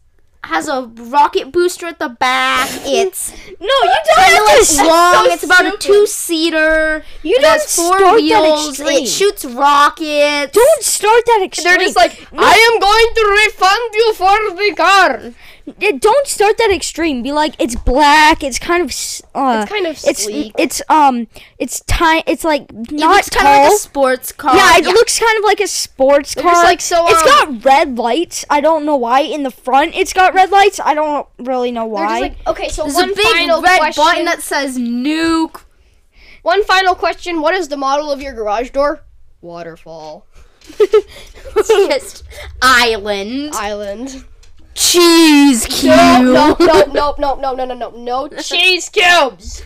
[0.46, 2.70] has a rocket booster at the back.
[2.86, 5.14] It's No, you don't kind of have like to long.
[5.26, 7.04] so it's about a two seater.
[7.24, 8.70] You it don't has four start that wheels.
[8.70, 9.04] extreme.
[9.04, 10.52] It shoots rockets.
[10.54, 11.64] Don't start that extreme.
[11.64, 15.34] They're just like, I am going to refund you for the car.
[15.80, 17.24] Yeah, don't start that extreme.
[17.24, 18.44] Be like, it's black.
[18.44, 18.90] It's kind of.
[19.34, 20.54] Uh, It's kind of It's sleek.
[20.58, 22.22] it's um it's time.
[22.28, 23.56] It's like It not looks kind tall.
[23.56, 24.56] of like a sports car.
[24.56, 26.52] yeah, it looks kind of like a sports They're car.
[26.54, 28.44] just like, so, it's um, got red lights.
[28.50, 29.22] I don't know why.
[29.22, 30.82] In the front, it's got red lights.
[30.84, 32.08] I don't really know why.
[32.08, 34.04] just like, okay, so There's one a big final red question.
[34.04, 35.62] button that says nuke.
[36.42, 37.40] One final question.
[37.40, 39.04] What is the model of your garage door?
[39.42, 40.26] Waterfall.
[41.56, 42.24] It's just
[42.62, 43.52] island.
[43.54, 44.26] Island.
[44.76, 45.92] Cheese cube.
[45.96, 49.64] No, no, no, no, no, no, no, no, no cheese cubes.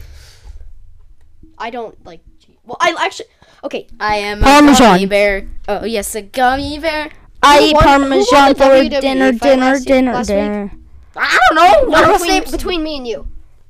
[1.58, 2.22] I don't like.
[2.40, 2.56] Cheese.
[2.66, 3.28] Well, I actually.
[3.64, 3.88] Okay.
[4.00, 4.74] I am Parmesan.
[4.76, 5.48] a gummy bear.
[5.68, 7.12] Oh yes, a gummy bear.
[7.42, 10.72] I Who eat won- parmesan for WWE dinner, dinner, dinner, dinner.
[11.16, 11.84] I don't know.
[11.84, 13.28] No, What was between, between me and you.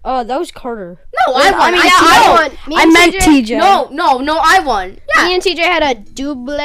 [0.10, 1.00] Oh, that was Carter.
[1.28, 1.62] No, I won.
[1.62, 2.52] I mean, I, yeah, I won.
[2.70, 3.44] Me I meant TJ.
[3.44, 3.58] TJ.
[3.60, 4.92] No, no, no, I won.
[5.16, 5.24] Yeah.
[5.26, 5.36] Me Yeah.
[5.36, 6.58] and TJ had a double,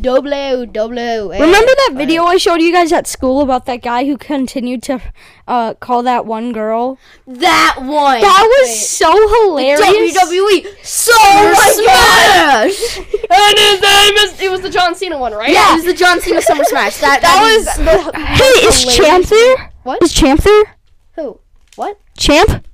[0.00, 1.30] double, double.
[1.30, 5.00] Remember that video I showed you guys at school about that guy who continued to
[5.48, 6.96] uh, call that one girl?
[7.26, 8.20] That one.
[8.20, 9.10] That was so
[9.42, 9.80] hilarious.
[9.80, 12.98] WWE Summer Oh Smash.
[13.30, 14.40] And his name is.
[14.40, 15.50] It was the John Cena one, right?
[15.50, 16.98] Yeah, it was the John Cena Summer Smash.
[16.98, 17.76] That, That is- was.
[17.76, 19.72] The, Hey, is hilarious- Champ there?
[19.82, 20.02] What?
[20.02, 20.76] Is Champ there?
[21.16, 21.40] Who?
[21.74, 21.98] What?
[22.16, 22.64] Champ?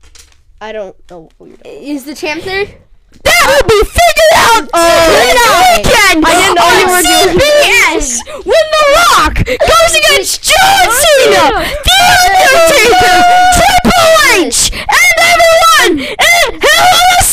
[0.60, 1.28] I don't know.
[1.38, 2.66] Who you're talking is the champ there?
[2.66, 4.78] That will be figured out oh,
[5.10, 5.82] okay.
[5.82, 10.86] weekend I didn't know on you were doing- CBS when The Rock goes against John
[10.94, 13.18] Cena, The Undertaker,
[13.56, 14.14] Triple
[14.46, 17.24] H, and everyone in Hell in a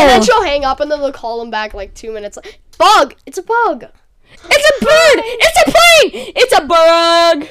[0.00, 0.24] And then Cell!
[0.24, 2.38] she'll hang up and then they'll call him back like two minutes.
[2.78, 3.14] Bug!
[3.26, 3.84] It's a bug!
[4.50, 5.22] It's a bird!
[5.24, 6.32] It's a plane!
[6.34, 7.46] It's a bug!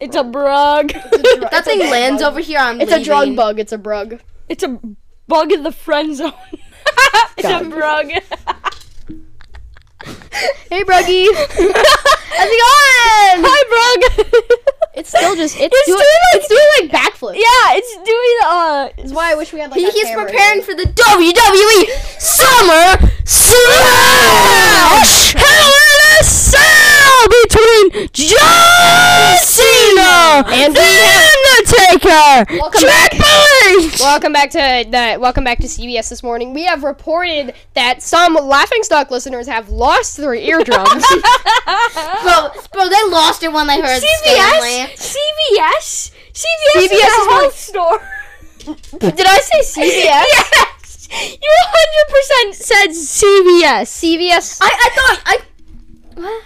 [0.00, 0.92] It's a brug.
[0.92, 2.58] That thing lands over here.
[2.60, 3.58] I'm It's a drug bug.
[3.58, 4.20] It's a brug.
[4.48, 4.78] It's a
[5.26, 6.32] bug in the friend zone.
[7.36, 8.06] it's a brug.
[10.70, 11.26] Hey, Bruggy.
[11.34, 13.42] How's it going?
[13.44, 14.00] Hi, Brug.
[14.94, 17.34] It's still just it's, It's doing, doing, like- it's doing like backflips.
[17.34, 18.88] yeah, it's doing uh.
[18.96, 21.88] That's why I wish we had like He, that he's preparing for the WWE
[22.20, 25.34] Summer Slash.
[25.34, 29.47] Hell in a Cell between John Cena
[30.46, 32.58] And the we have- Undertaker.
[32.60, 33.14] Welcome back.
[33.14, 34.00] H.
[34.00, 36.54] Welcome back to the welcome back to CBS this morning.
[36.54, 40.88] We have reported that some laughing stock listeners have lost their eardrums.
[42.22, 44.94] Bro, bro, they lost it when they heard Stanley.
[44.94, 45.16] CBS.
[45.16, 46.12] CBS.
[46.32, 48.00] CVS is is a my- health store.
[49.00, 49.84] Did I say CBS?
[50.04, 51.08] yes.
[51.10, 51.52] You
[52.50, 53.88] 100% said CVS.
[53.88, 54.58] CBS.
[54.60, 55.38] I, I thought I.
[56.14, 56.42] What?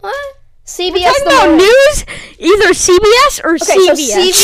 [0.00, 0.36] What?
[0.72, 1.04] CBS.
[1.04, 1.66] Talking the about morning.
[1.66, 2.04] news,
[2.38, 4.38] either CBS or Okay, so CVS.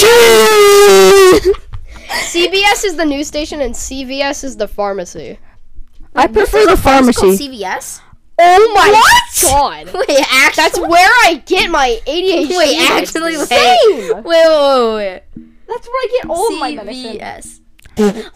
[2.09, 5.39] CBS is the news station and CVS is the pharmacy.
[6.15, 7.49] I prefer the It's called pharmacy.
[7.49, 8.01] CVS.
[8.41, 8.91] Oh my
[9.43, 9.87] god.
[10.09, 10.63] Wait, actually.
[10.63, 12.57] That's where I get my ADHD.
[12.57, 13.49] Wait, actually, wait.
[13.49, 14.23] Same.
[14.23, 15.23] Wait, wait, wait,
[15.67, 16.79] That's where I get all wait.
[16.79, 17.61] CVS.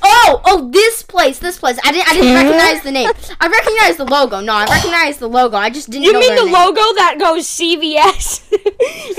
[0.03, 1.79] Oh, oh, this place, this place.
[1.85, 3.11] I didn't, I didn't recognize the name.
[3.40, 4.40] I recognize the logo.
[4.40, 5.57] No, I recognize the logo.
[5.57, 6.53] I just didn't You mean the name.
[6.53, 8.51] logo that goes CVS?
[8.53, 8.59] you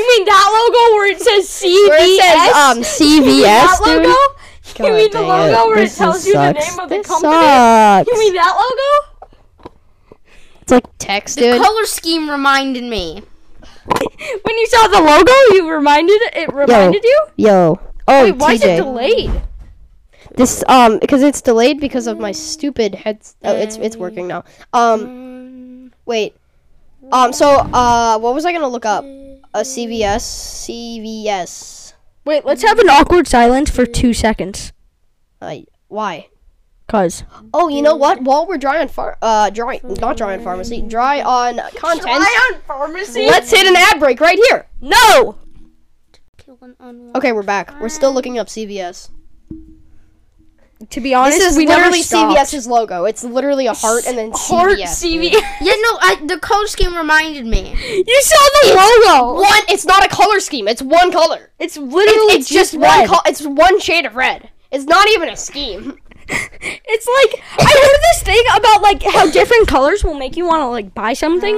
[0.07, 1.89] mean that logo where it says CVS?
[1.89, 4.87] Where it says um CVS, that logo?
[4.89, 5.67] you mean the logo it.
[5.67, 7.33] where This it tells you the name of the This company?
[7.33, 8.07] sucks.
[8.11, 9.71] You mean that logo?
[10.61, 13.21] It's like text, The color scheme reminded me.
[13.85, 17.25] When you saw the logo, you reminded it reminded you?
[17.35, 17.79] Yo.
[18.07, 19.31] Oh, Wait, why is it delayed?
[20.35, 23.35] This um because it's delayed because of my stupid heads.
[23.43, 24.43] Oh, it's it's working now.
[24.73, 26.35] Um, wait.
[27.11, 29.03] Um, so uh, what was I gonna look up?
[29.03, 30.21] A CVS.
[30.65, 31.93] CVS.
[32.25, 34.71] Wait, let's have an awkward silence for two seconds.
[35.41, 35.57] Uh,
[35.89, 36.29] why?
[36.87, 38.21] Cause Oh, you know what?
[38.21, 42.05] While we're dry on far, uh, dry, not dry on pharmacy, dry on content.
[42.05, 43.25] Dry on pharmacy.
[43.27, 44.67] Let's hit an ad break right here.
[44.81, 45.37] No.
[47.15, 47.79] Okay, we're back.
[47.81, 49.09] We're still looking up CVS.
[50.89, 52.37] To be honest, This is we literally stopped.
[52.37, 53.05] CVS's logo.
[53.05, 55.03] It's literally a heart and then Heart CVS.
[55.03, 55.33] CVS.
[55.61, 57.73] Yeah, no, I, the color scheme reminded me.
[58.05, 59.41] You saw the logo.
[59.41, 59.61] One.
[59.69, 60.67] It's not a color scheme.
[60.67, 61.51] It's one color.
[61.59, 62.81] It's literally It's just one.
[62.83, 63.09] red.
[63.09, 64.49] Col- it's one shade of red.
[64.71, 65.97] It's not even a scheme.
[66.29, 70.61] It's like I heard this thing about like how different colors will make you want
[70.61, 71.55] to like buy something.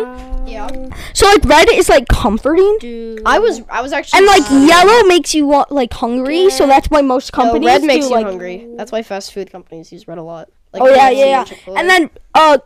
[0.47, 0.67] Yeah.
[1.13, 3.61] So like red is like comforting, I was.
[3.69, 4.19] I was actually.
[4.19, 6.49] and like yellow makes you want like hungry.
[6.49, 8.67] So that's why most No, companies red makes do, you like, hungry.
[8.77, 10.49] That's why fast food companies use red a lot.
[10.73, 11.73] Like Oh yeah, yeah, yeah.
[11.77, 12.57] And then uh,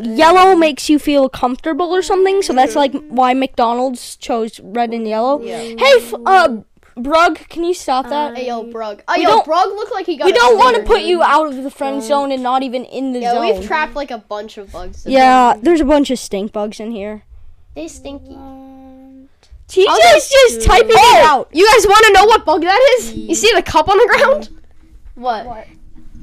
[0.00, 2.40] yellow makes you feel comfortable or something.
[2.42, 5.42] So that's like why McDonald's chose red and yellow.
[5.42, 5.58] Yeah.
[5.60, 6.58] Hey, f- uh,
[6.98, 8.36] Brug, can you stop that?
[8.36, 9.02] Hey yo, Brug.
[9.08, 10.26] Oh We yo, Brug looked like he got.
[10.26, 13.12] we don't want to put you out of the friend zone and not even in
[13.12, 13.46] the Yeah, zone.
[13.46, 15.06] Yeah, we've trapped like a bunch of bugs.
[15.06, 17.22] in yeah, there's a bunch of stink bugs in here.
[17.74, 18.36] they stinky.
[19.68, 21.48] TJ's just typing it Oh, out.
[21.52, 23.12] you guys want to know what bug that is?
[23.14, 23.36] You mm.
[23.36, 24.48] see the cup on the ground?
[25.14, 25.66] What?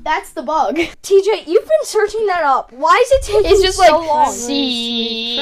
[0.05, 0.77] That's the bug.
[0.77, 2.71] TJ, you've been searching that up.
[2.71, 3.53] Why is it taking so long?
[3.53, 4.31] It's just so like long?
[4.31, 5.35] see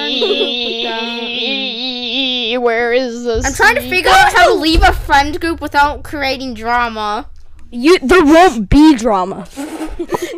[2.57, 3.41] where is the?
[3.45, 7.29] I'm trying to figure out how to leave a friend group without creating drama.
[7.71, 9.47] You there won't be drama.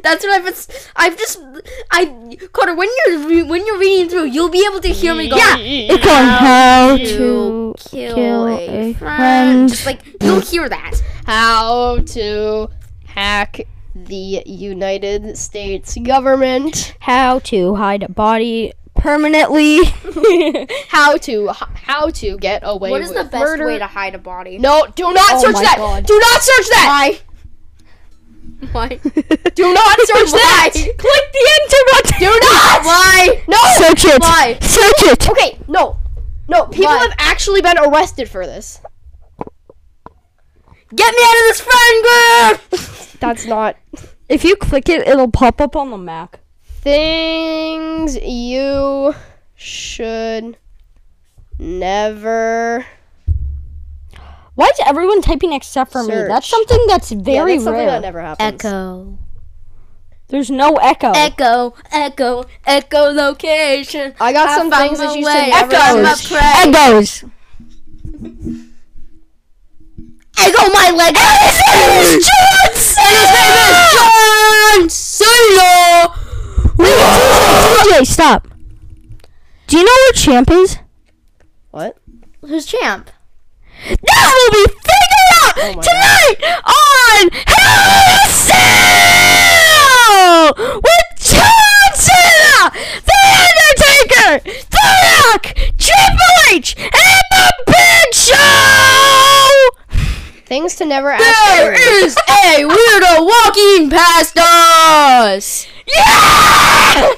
[0.03, 1.39] That's what I've been, s- I've just
[1.91, 5.29] I Carter when you're re- when you're reading through you'll be able to hear me
[5.29, 5.57] go Yeah.
[5.57, 8.97] It's on how to to kill, kill a, a friend.
[8.97, 9.69] friend.
[9.69, 11.01] Just like you'll hear that.
[11.25, 12.69] How to
[13.05, 13.61] hack
[13.95, 16.95] the United States government?
[16.99, 19.79] how to hide a body permanently.
[20.89, 23.65] How to how to get away What is the best murder?
[23.67, 24.57] way to hide a body?
[24.57, 25.75] No, do not Oh search that.
[25.77, 26.05] God.
[26.05, 26.85] Do not search that.
[26.87, 28.67] Why?
[28.71, 28.87] Why?
[29.55, 30.71] Do not search that.
[30.73, 32.19] Click the enter button.
[32.19, 32.85] Do not.
[32.85, 33.43] Why?
[33.47, 33.57] No.
[33.77, 34.21] Search it.
[34.21, 34.57] Why?
[34.61, 35.29] Search it.
[35.29, 35.97] Okay, no.
[36.47, 36.99] No, people Why?
[36.99, 38.79] have actually been arrested for this.
[40.93, 43.17] Get me out of this friend group!
[43.19, 43.75] That's not
[44.29, 46.39] If you click it, it'll pop up on the Mac.
[46.61, 49.15] things you
[49.55, 50.57] should
[51.57, 52.85] never
[54.53, 56.13] Why is everyone typing except for me?
[56.13, 57.91] That's something that's Yeah, very that's something rare.
[57.91, 58.63] that never happens.
[58.63, 59.17] Echo.
[60.27, 61.11] There's no echo.
[61.11, 64.13] Echo, echo, echo location.
[64.19, 65.33] I got I some things that my you way.
[65.33, 66.71] should never I
[70.35, 70.35] found my search.
[70.35, 70.37] prey.
[70.37, 70.37] Echoes.
[70.37, 71.15] Echo my leg.
[71.17, 73.45] And his name is John Cena.
[73.95, 75.73] John Cena.
[76.77, 78.47] TJ, stop.
[79.67, 80.77] Do you know where Champ is?
[81.71, 81.97] What?
[82.41, 83.09] Who's champ?
[83.87, 90.47] That will be figured out Oh my tonight on Hell in a Cell
[90.81, 92.71] with John Cena,
[93.05, 93.13] The
[94.25, 94.87] here, The
[95.25, 95.43] Rock,
[95.77, 99.34] Triple H, and the Big Show.
[100.55, 101.57] Things to never ask.
[101.57, 101.73] There
[102.05, 105.67] is a weirdo walking past us.
[105.85, 107.11] Yeah.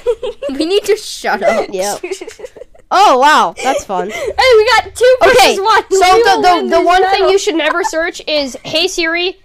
[0.58, 1.68] We need to shut up.
[1.72, 2.02] Yep.
[2.90, 4.10] Oh wow, that's fun.
[4.10, 5.82] Hey, we got two versus Okay, one.
[5.88, 9.38] so the the, the one thing you should never search is Hey Siri,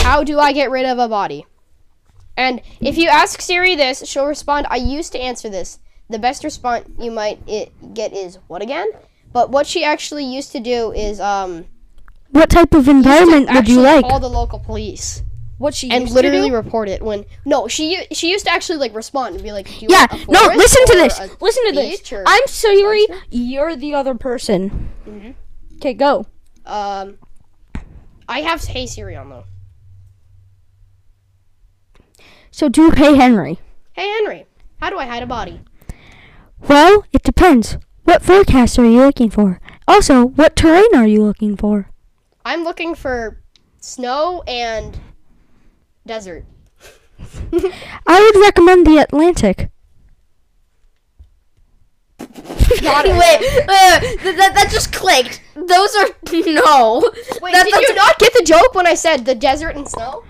[0.00, 1.46] how do I get rid of a body?
[2.36, 5.78] And if you ask Siri this, she'll respond, I used to answer this.
[6.10, 8.88] The best response you might get is what again?
[9.32, 11.66] But what she actually used to do is um
[12.34, 14.04] What type of environment would you like?
[14.04, 15.22] call the local police
[15.58, 16.54] What she and used literally to do?
[16.56, 19.74] report it when no she she used to actually like respond and be like do
[19.82, 21.18] you Yeah, want a no, listen to this.
[21.40, 22.12] Listen to this.
[22.26, 23.06] I'm Siri.
[23.30, 24.90] You're the other person.
[25.76, 26.26] Okay, go.
[26.66, 27.18] um
[28.28, 29.44] I have Hey Siri on though.
[32.50, 33.58] So do Hey Henry.
[33.92, 34.46] Hey Henry,
[34.80, 35.60] how do I hide a body?
[36.68, 37.78] Well, it depends.
[38.04, 39.60] What forecast are you looking for?
[39.86, 41.90] Also, what terrain are you looking for?
[42.44, 43.40] I'm looking for
[43.80, 44.98] snow and
[46.06, 46.44] desert.
[48.06, 49.70] I would recommend the Atlantic.
[52.18, 53.12] Got it.
[53.18, 55.40] Wait, uh, th- that, that just clicked.
[55.54, 56.08] Those are
[56.52, 57.00] no.
[57.40, 59.88] Wait, That- did that's- you not get the joke when I said the desert and
[59.88, 60.24] snow?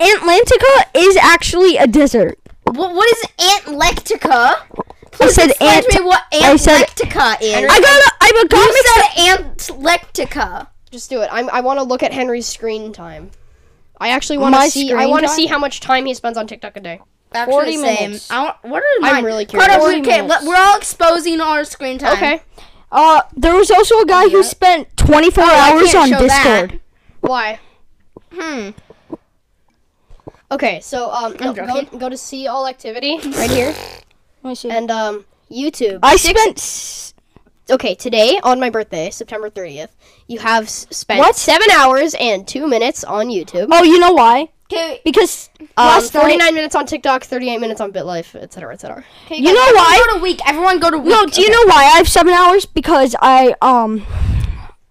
[0.00, 2.38] Atlantica is actually a desert.
[2.64, 4.54] What, what is Antlectica?
[5.12, 7.54] Please said explain ant- to me what I said- Antlectica is.
[7.70, 10.68] I got a, I got you said Antlectica.
[10.94, 11.28] Just do it.
[11.32, 13.32] I'm, I want to look at Henry's screen time.
[14.00, 14.92] I actually want to see.
[14.92, 17.00] I want to see how much time he spends on TikTok a day.
[17.32, 17.82] Actually, 40 same.
[18.10, 18.30] minutes.
[18.30, 19.08] I want, what are mine?
[19.10, 19.24] I'm mine?
[19.24, 19.92] really Carter, curious.
[19.92, 22.12] we- okay, 40 we're all exposing our screen time.
[22.12, 22.42] Okay.
[22.92, 26.68] Uh, there was also a guy who spent 24 Oh, hours on show that.
[26.68, 26.80] Discord.
[27.22, 27.58] Why?
[28.32, 28.70] Hmm.
[30.52, 33.74] Okay, so um, go, go, go to see all activity right here,
[34.44, 34.70] Let me see.
[34.70, 35.98] and um, YouTube.
[36.04, 37.13] I Six- spent.
[37.66, 39.88] S- okay today on my birthday, September 30th.
[40.26, 41.36] You have s- spent What?
[41.36, 43.68] seven hours and two minutes on YouTube.
[43.70, 44.48] Oh, you know why?
[44.72, 46.20] Okay, Because Um, last night.
[46.22, 49.04] 49 minutes on TikTok, 38 minutes on BitLife, etc., etc.
[49.26, 50.02] okay, You guys, know why?
[50.08, 50.40] Go to week.
[50.46, 51.10] Everyone go to week.
[51.10, 52.64] No, do you know why I have seven hours?
[52.64, 54.04] Because I um,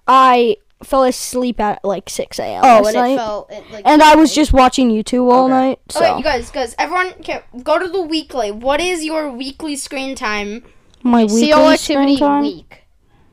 [0.07, 2.61] I fell asleep at like 6 a.m.
[2.63, 3.87] Oh, last and night, it felt it, like.
[3.87, 5.53] and I was just watching YouTube all Okay.
[5.53, 5.79] night.
[5.89, 8.51] So Okay, you guys, guys, everyone, okay, go to the weekly.
[8.51, 10.63] What is your weekly screen time?
[11.03, 12.41] My weekly see all weekly activity screen time.
[12.41, 12.79] week.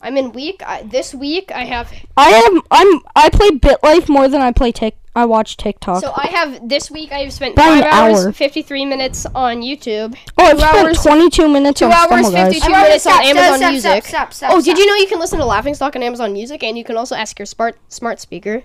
[0.03, 0.63] I'm in week.
[0.67, 1.93] I, this week I have.
[2.17, 2.63] I am.
[2.71, 3.01] I'm.
[3.15, 4.97] I play BitLife more than I play Tik.
[5.15, 6.03] I watch TikTok.
[6.03, 7.11] So I have this week.
[7.13, 8.33] I have spent By an five hours, hour.
[8.33, 10.17] 53 minutes on YouTube.
[10.39, 12.55] oh, I've spent hours- 22 minutes two on hours, Stumble Guys.
[12.55, 13.91] 52 Everyone minutes on stop, stop, Amazon stop, Music.
[13.91, 16.33] Stop, stop, stop, Oh, did you know you can listen to Laughing Stock on Amazon
[16.33, 18.63] Music, and you can also ask your smart smart speaker.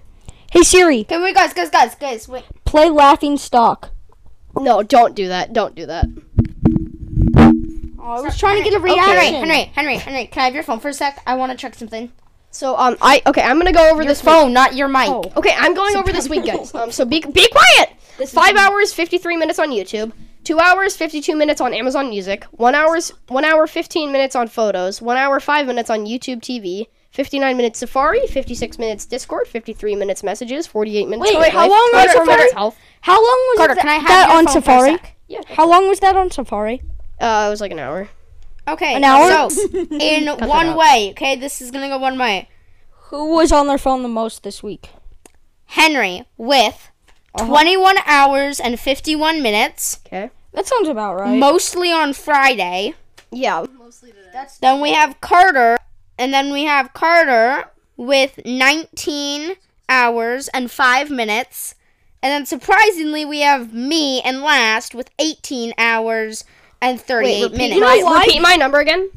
[0.52, 2.44] Hey Siri, Okay, wait, guys, guys, guys, guys, wait.
[2.64, 3.90] play Laughing Stock.
[4.56, 5.52] No, don't do that.
[5.52, 6.06] Don't do that.
[8.06, 9.34] Oh, I was trying to get a Henry, reaction.
[9.34, 11.24] Henry, Henry, Henry, Henry, can I have your phone for a sec?
[11.26, 12.12] I want to check something.
[12.52, 13.42] So um, I okay.
[13.42, 15.10] I'm gonna go over Your this phone, not your mic.
[15.10, 15.24] Oh.
[15.36, 16.72] Okay, I'm going over this week, guys.
[16.76, 18.30] Um, so be be quiet.
[18.30, 20.14] Five hours, 53 minutes on YouTube.
[20.44, 22.46] Two hours, 52 minutes on Amazon Music.
[22.52, 25.02] One hours, one hour, 15 minutes on photos.
[25.02, 26.86] One hour, five minutes on YouTube TV.
[27.12, 28.28] 59 minutes Safari.
[28.28, 29.48] 56 minutes Discord.
[29.48, 30.68] 53 minutes messages.
[30.68, 31.32] 48 minutes.
[31.32, 32.72] Wait, Life, how long was 24 Safari?
[33.02, 35.16] How long was Carter, that, can I have that on phone for a Safari?
[35.28, 35.42] Yeah.
[35.48, 36.84] How long was that on Safari?
[37.20, 38.10] Uh, it was like an hour.
[38.68, 39.50] Okay, An hour?
[39.50, 40.78] so in that one out.
[40.78, 42.50] way, okay, this is gonna go one way.
[43.10, 44.90] Who was on their phone the most this week?
[45.66, 46.90] Henry with
[47.36, 47.46] Uh-huh.
[47.48, 50.30] 21 hours and 51 minutes, Okay.
[50.54, 51.38] That sounds about right.
[51.38, 52.94] mostly on Friday.
[53.32, 53.66] Yeah.
[53.78, 54.30] Mostly today.
[54.32, 55.78] That's then we have Carter,
[56.18, 57.66] and then we have Carter
[57.98, 59.56] with 19
[59.90, 61.76] hours and 5 minutes.
[62.24, 66.44] And then surprisingly, we have me and last with 18 hours
[66.82, 67.82] and 38 repeat minutes.
[67.82, 68.20] my, why?
[68.22, 69.10] repeat my number again.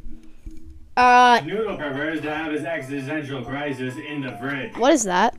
[0.97, 4.77] Uh, Noodle prefers to have his existential crisis in the fridge.
[4.77, 5.37] What is that?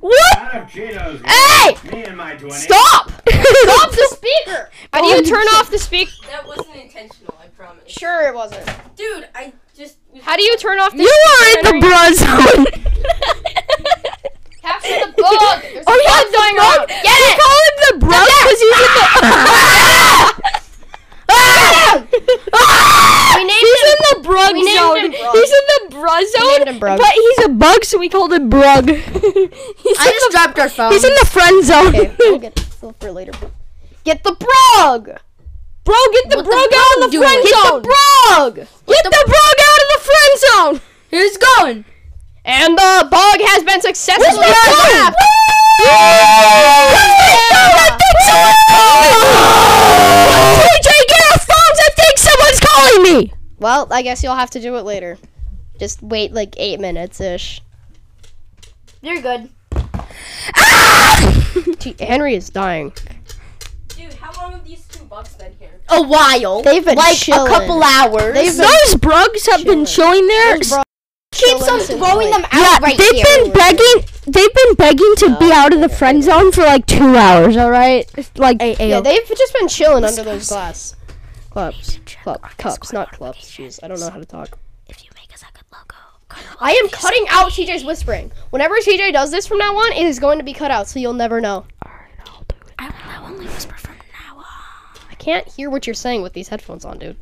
[0.00, 0.38] What?
[0.38, 1.26] Out of Cheetos.
[1.26, 1.76] Hey!
[1.90, 3.10] Me and my Stop!
[3.28, 4.70] Stop the speaker!
[4.92, 6.12] How do you turn off the speaker?
[6.30, 7.84] That wasn't intentional, I promise.
[7.90, 8.66] Sure, it wasn't.
[8.96, 9.98] Dude, I just.
[10.22, 12.66] How do you turn off the You are in the speaker, bra zone.
[14.62, 15.62] Capture the bug!
[15.62, 16.88] There's oh a yeah, bug the going bug.
[16.88, 17.36] Get we it!
[17.40, 20.52] call him the bro because he's in the.
[23.36, 23.90] We named He's him.
[23.92, 25.10] in the brug zone.
[25.10, 25.34] Brug.
[25.34, 26.98] He's in the brug zone, named him Brug.
[26.98, 28.88] but he's a bug, so we called him Brug.
[28.90, 30.92] he's, I just the, dropped our phone.
[30.92, 31.88] he's in the friend zone.
[31.88, 32.64] Okay, we'll get it
[32.98, 33.32] for later.
[34.04, 35.18] Get the brug!
[35.84, 37.28] Bro, get the What the brug out of the doing?
[37.28, 37.82] friend Get zone.
[37.82, 38.54] the brug!
[38.56, 40.80] Get the brug out of the friend zone.
[41.10, 41.84] He's going.
[42.44, 45.12] And the bug has been successfully Where's my phone?
[45.12, 45.22] trapped.
[45.86, 45.90] TJ,
[47.36, 48.26] get our phones.
[50.56, 50.75] I
[52.76, 53.32] think someone killing me.
[53.58, 55.18] Well, I guess you'll have to do it later.
[55.78, 57.60] Just wait like eight minutes ish.
[59.02, 59.48] You're good.
[60.54, 61.52] Ah!
[62.00, 62.92] Henry is dying.
[63.88, 65.80] Dude, how long have these two bucks been here?
[65.88, 66.62] A while.
[66.62, 67.50] They've been like chilling.
[67.52, 68.34] a couple hours.
[68.34, 70.56] They've been Those brugs have been chilling there.
[70.56, 70.82] Keeps on
[71.32, 73.24] chilling since, throwing like- them Yeah, out right they've here.
[73.44, 74.04] been begging.
[74.26, 77.56] They've been begging to be out of the friend zone for like two hours.
[77.56, 80.96] All right, like Yeah, they've just been chilling under those glass
[81.56, 82.00] clubs.
[82.22, 83.50] Club, cups, not clubs.
[83.50, 84.58] Jeez, I don't know how to talk.
[84.88, 85.94] If you make us a good logo.
[86.60, 88.30] I am cutting out TJ's whispering.
[88.50, 90.98] Whenever TJ does this from now on, it is going to be cut out, so
[90.98, 91.64] you'll never know.
[91.86, 92.74] Alright, I will do it.
[92.78, 94.44] I won't only whisper from now on.
[95.10, 97.16] I can't hear what you're saying with these headphones on, dude.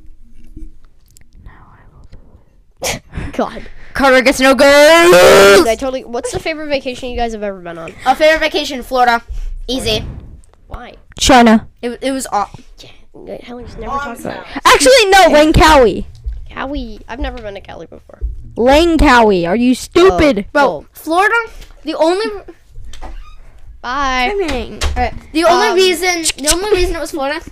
[3.35, 3.65] God.
[3.93, 4.65] Carter gets no good.
[4.67, 6.03] I totally.
[6.03, 7.95] What's the favorite vacation you guys have ever been on?
[8.05, 9.23] A favorite vacation, Florida.
[9.69, 10.05] Easy.
[10.67, 10.97] Why?
[11.17, 11.69] China.
[11.81, 12.51] It, it was aw-
[13.43, 14.63] Helen's never talked about it.
[14.65, 16.05] Actually, no, Langkawi.
[16.49, 17.01] Cali.
[17.09, 18.21] I've never been to Cali before.
[18.57, 19.47] Langkawi.
[19.49, 20.47] Are you stupid?
[20.53, 20.87] Bro, Cool.
[20.93, 21.35] Florida.
[21.85, 22.27] The only
[23.81, 24.31] Bye.
[24.97, 27.45] Alright, the only Um, reason the only reason it was Florida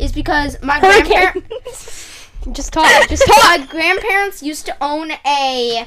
[0.00, 2.86] is because my grandparents Just talk.
[3.08, 3.44] Just talk.
[3.60, 5.86] my grandparents used to own a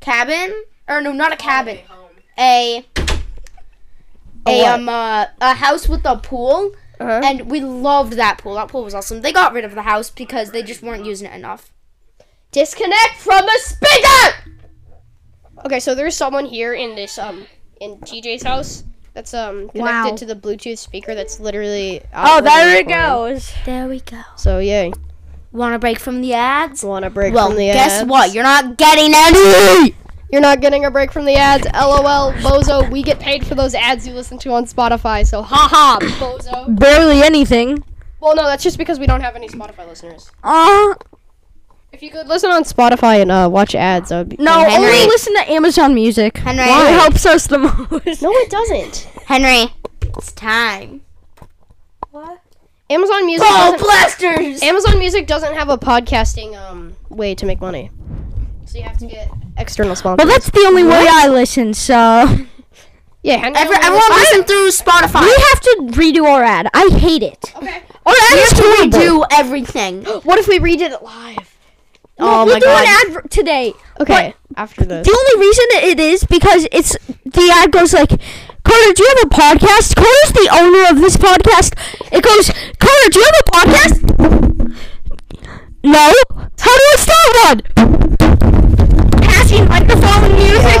[0.00, 0.52] cabin
[0.88, 1.78] or no, not a cabin,
[2.38, 2.84] a
[4.46, 4.66] a what?
[4.68, 7.20] um uh, a house with a pool, Uh-huh.
[7.24, 8.54] and we loved that pool.
[8.54, 9.20] That pool was awesome.
[9.22, 11.72] They got rid of the house because they just weren't using it enough.
[12.52, 14.50] Disconnect from the speaker.
[15.66, 17.46] Okay, so there's someone here in this um
[17.80, 20.16] in TJ's house that's um connected Wow.
[20.16, 22.00] to the Bluetooth speaker that's literally.
[22.14, 23.52] Oh, there where it we're goes.
[23.64, 24.20] There we go.
[24.36, 24.92] So yay.
[25.52, 26.82] Want a break from the ads?
[26.84, 28.02] Want a break Well, from the guess ads?
[28.02, 28.34] Guess what?
[28.34, 29.94] You're not getting any.
[30.32, 31.64] You're not getting a break from the ads.
[31.72, 32.90] LOL, bozo.
[32.90, 35.26] We get paid for those ads you listen to on Spotify.
[35.26, 36.78] So haha, bozo.
[36.78, 37.84] Barely anything.
[38.20, 40.30] Well, no, that's just because we don't have any Spotify listeners.
[40.42, 40.94] Uh,
[41.92, 44.36] If you could listen on Spotify and uh, watch ads, that would be.
[44.42, 44.74] no, Henry.
[44.88, 46.38] only listen to Amazon Music.
[46.38, 46.64] Henry.
[46.64, 48.22] It helps us the most.
[48.22, 48.96] No, it doesn't.
[49.26, 51.02] Henry, it's time.
[52.10, 52.40] What?
[52.90, 53.46] Amazon Music.
[53.48, 54.62] Oh, blasters!
[54.62, 57.90] Amazon Music doesn't have a podcasting um way to make money.
[58.74, 60.26] So you have to get external sponsors.
[60.26, 61.94] Well, that's the only way I listen, so.
[63.22, 63.36] yeah.
[63.36, 65.20] Henry Every, only everyone listens- listen through Spotify.
[65.20, 66.68] We have to redo our ad.
[66.74, 67.52] I hate it.
[67.54, 67.82] Okay.
[68.04, 68.98] Our ad We is have to horrible.
[68.98, 70.04] redo everything.
[70.24, 71.56] What if we redid it live?
[72.18, 72.84] Oh we'll my do god.
[72.84, 73.74] an ad today.
[74.00, 74.34] Okay.
[74.56, 75.06] After this.
[75.06, 79.26] The only reason it is because it's the ad goes like, Carter, do you have
[79.26, 79.94] a podcast?
[79.94, 81.74] Carter's the owner of this podcast.
[82.10, 84.76] It goes, Carter, do you have a podcast?
[85.84, 86.12] No.
[86.58, 87.62] How do I start
[88.42, 88.53] one?
[89.44, 90.80] Passing microphone music.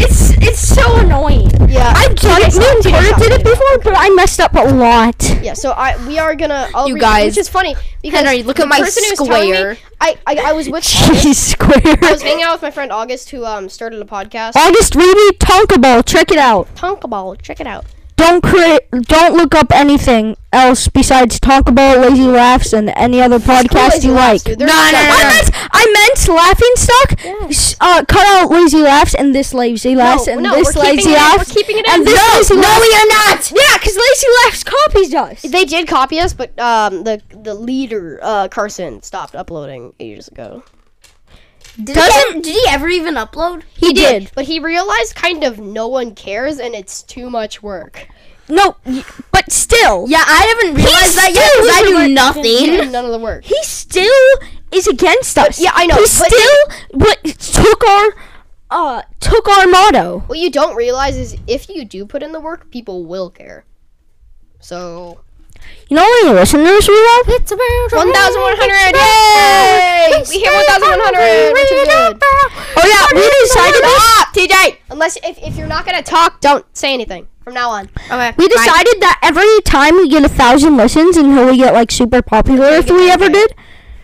[0.00, 1.50] It's it's so annoying.
[1.68, 1.92] Yeah.
[1.94, 2.54] I've done it.
[2.56, 5.22] Me and did it before, but I messed up a lot.
[5.42, 5.52] Yeah.
[5.52, 6.70] So I we are gonna.
[6.74, 9.76] I'll You read- guys- which is funny because Henry, look at my telling me- square.
[10.00, 10.84] I, I I was with.
[10.86, 11.98] Jeez, square.
[12.02, 14.56] I was hanging out with my friend August, who um started a podcast.
[14.56, 16.74] August really Tonka Ball, Check it out.
[16.76, 17.36] Tonka Ball.
[17.36, 17.84] check it out.
[18.18, 18.82] Don't create.
[18.90, 24.12] Don't look up anything else besides talk about Lazy Laughs, and any other podcast you
[24.12, 24.42] like.
[24.42, 24.58] dude.
[24.58, 25.28] No, no, no, I no.
[25.28, 27.08] meant, I meant Laughing Stock.
[27.50, 30.98] S- Uh, cut out Lazy Laughs and this Lazy Laughs and no, this we're Lazy
[30.98, 31.92] it in- we're Laughs keeping it in.
[31.94, 32.80] and this No, Lazy no, Laughs.
[32.80, 33.52] we are not.
[33.62, 35.42] Yeah, because Lazy Laughs copies us.
[35.42, 40.64] They did copy us, but um the the leader uh Carson stopped uploading ages ago.
[41.82, 43.62] Did he, ever, did he ever even upload?
[43.74, 44.30] He did.
[44.34, 48.08] But he realized kind of no one cares and it's too much work.
[48.48, 48.76] No,
[49.30, 52.08] but still, Yeah, I haven't realized that yet because I do it.
[52.14, 52.92] nothing.
[52.92, 53.44] None of the work.
[53.44, 54.10] he still
[54.72, 55.60] is against us.
[55.60, 58.06] yeah, I know, He but- still but took our
[58.70, 60.20] uh took our motto.
[60.26, 63.64] What you don't realize is if you do put in the work, people will care.
[64.60, 65.20] So
[65.88, 67.24] You know how many listeners we have?
[67.28, 68.94] It's about 1,100!
[68.94, 70.22] Yay!
[70.28, 71.52] We hit 1,100!
[71.52, 72.22] We're too good.
[72.76, 74.76] Oh yeah, we decided Stop, TJ!
[74.90, 77.88] Unless if, if you're not gonna talk, don't say anything from now on.
[78.10, 78.32] Okay.
[78.36, 82.20] We decided that every time we get a thousand listens until we get like super
[82.22, 83.54] popular, if we ever did,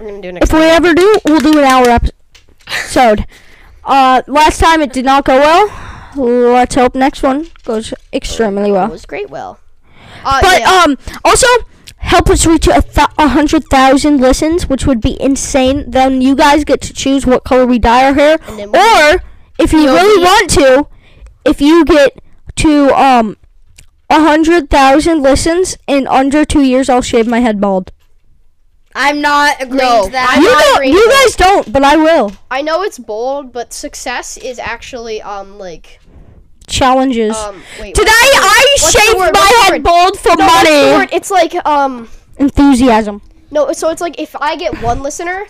[0.01, 0.49] We're gonna do next.
[0.49, 1.87] if we ever do, we'll do an hour
[2.67, 3.27] episode.
[3.85, 5.71] Uh, last time it did not go well.
[6.17, 8.87] Let's hope next one goes extremely well.
[8.87, 9.29] It was great.
[9.29, 9.59] Well,
[10.25, 10.71] uh, But yeah.
[10.71, 11.47] um, also
[11.99, 15.91] help us reach a, th- a hundred thousand listens, which would be insane.
[15.91, 19.23] Then you guys get to choose what color we dye our hair, And then or
[19.59, 20.87] if you really want to,
[21.45, 22.19] if you get
[22.57, 23.37] to um
[24.11, 27.91] a hundred thousand listens in under two years, I'll shave my head bald.
[28.97, 30.35] I'm not agreeing No, to that.
[30.37, 32.33] I'm you not don't, agreeing you guys don't, but I will.
[32.51, 35.99] I know it's bold, but success is actually um like
[36.67, 37.37] Challenges.
[37.37, 37.95] um wait.
[37.95, 38.47] Today what's the word?
[38.47, 41.09] I shaved my What's head bald for No, money.
[41.13, 42.09] It's like um
[42.39, 43.23] Enthusiasm.
[43.51, 45.47] No, so it's like if I get one listener,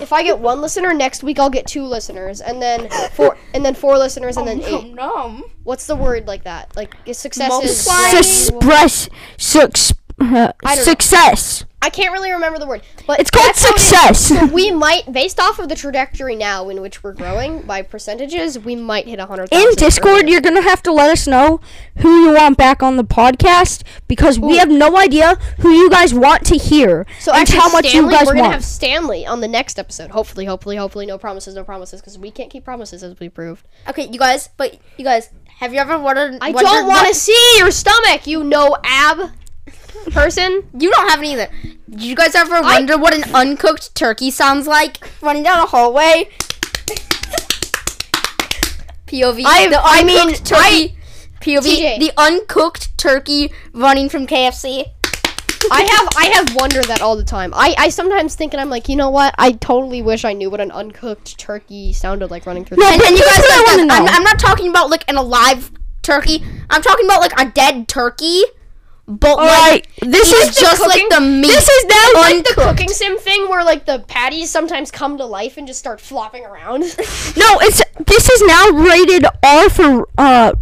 [0.00, 3.64] if I get one listener, next week I'll get two listeners, and then four, and
[3.64, 4.92] then four listeners, and then eight.
[4.94, 5.44] Nom.
[5.62, 6.74] What's the word like that?
[6.74, 7.76] Like is success is.
[7.86, 9.08] Success.
[9.38, 9.92] Success.
[10.18, 10.82] Uh, I don't know.
[10.92, 11.64] success.
[11.82, 13.82] I can't really remember the word, but It's called that's how it is.
[14.18, 14.28] success.
[14.48, 18.58] So we might, based off of the trajectory now in which we're growing by percentages,
[18.58, 19.50] we might hit a hundred.
[19.52, 21.60] In Discord, you're gonna have to let us know
[21.98, 26.12] who you want back on the podcast because we have no idea who you guys
[26.14, 28.52] want to hear So and actually, how much Stanley, you guys we're gonna want.
[28.54, 30.10] have Stanley on the next episode.
[30.10, 33.68] Hopefully, hopefully, hopefully, no promises, no promises, because we can't keep promises as we proved.
[33.88, 36.38] Okay, you guys, but you guys, have you ever wondered?
[36.40, 39.30] I wondered don't want to see your stomach, you no ab
[40.10, 40.68] person.
[40.78, 41.48] You don't have any either.
[41.90, 46.28] Did you guys ever wonder what an uncooked turkey sounds like running down a hallway?
[49.06, 49.42] POV.
[49.46, 50.96] I- the I mean, turkey.
[51.40, 51.62] POV.
[51.62, 51.98] TJ.
[52.00, 54.84] The uncooked turkey running from KFC.
[55.70, 57.52] I have I have wondered that all the time.
[57.54, 59.34] I, I sometimes think and I'm like, you know what?
[59.38, 63.02] I totally wish I knew what an uncooked turkey sounded like running through the And,
[63.02, 64.06] and you guys, guys I'm.
[64.08, 65.70] I'm not talking about like an alive
[66.02, 66.44] turkey.
[66.70, 68.42] I'm talking about like a dead turkey.
[69.08, 71.46] But like, this is just cooking- like the meat.
[71.46, 75.24] this is now like the cooking sim thing where like the patties sometimes come to
[75.24, 76.80] life and just start flopping around.
[77.36, 77.58] no.
[77.60, 80.52] It's this is now rated R for uh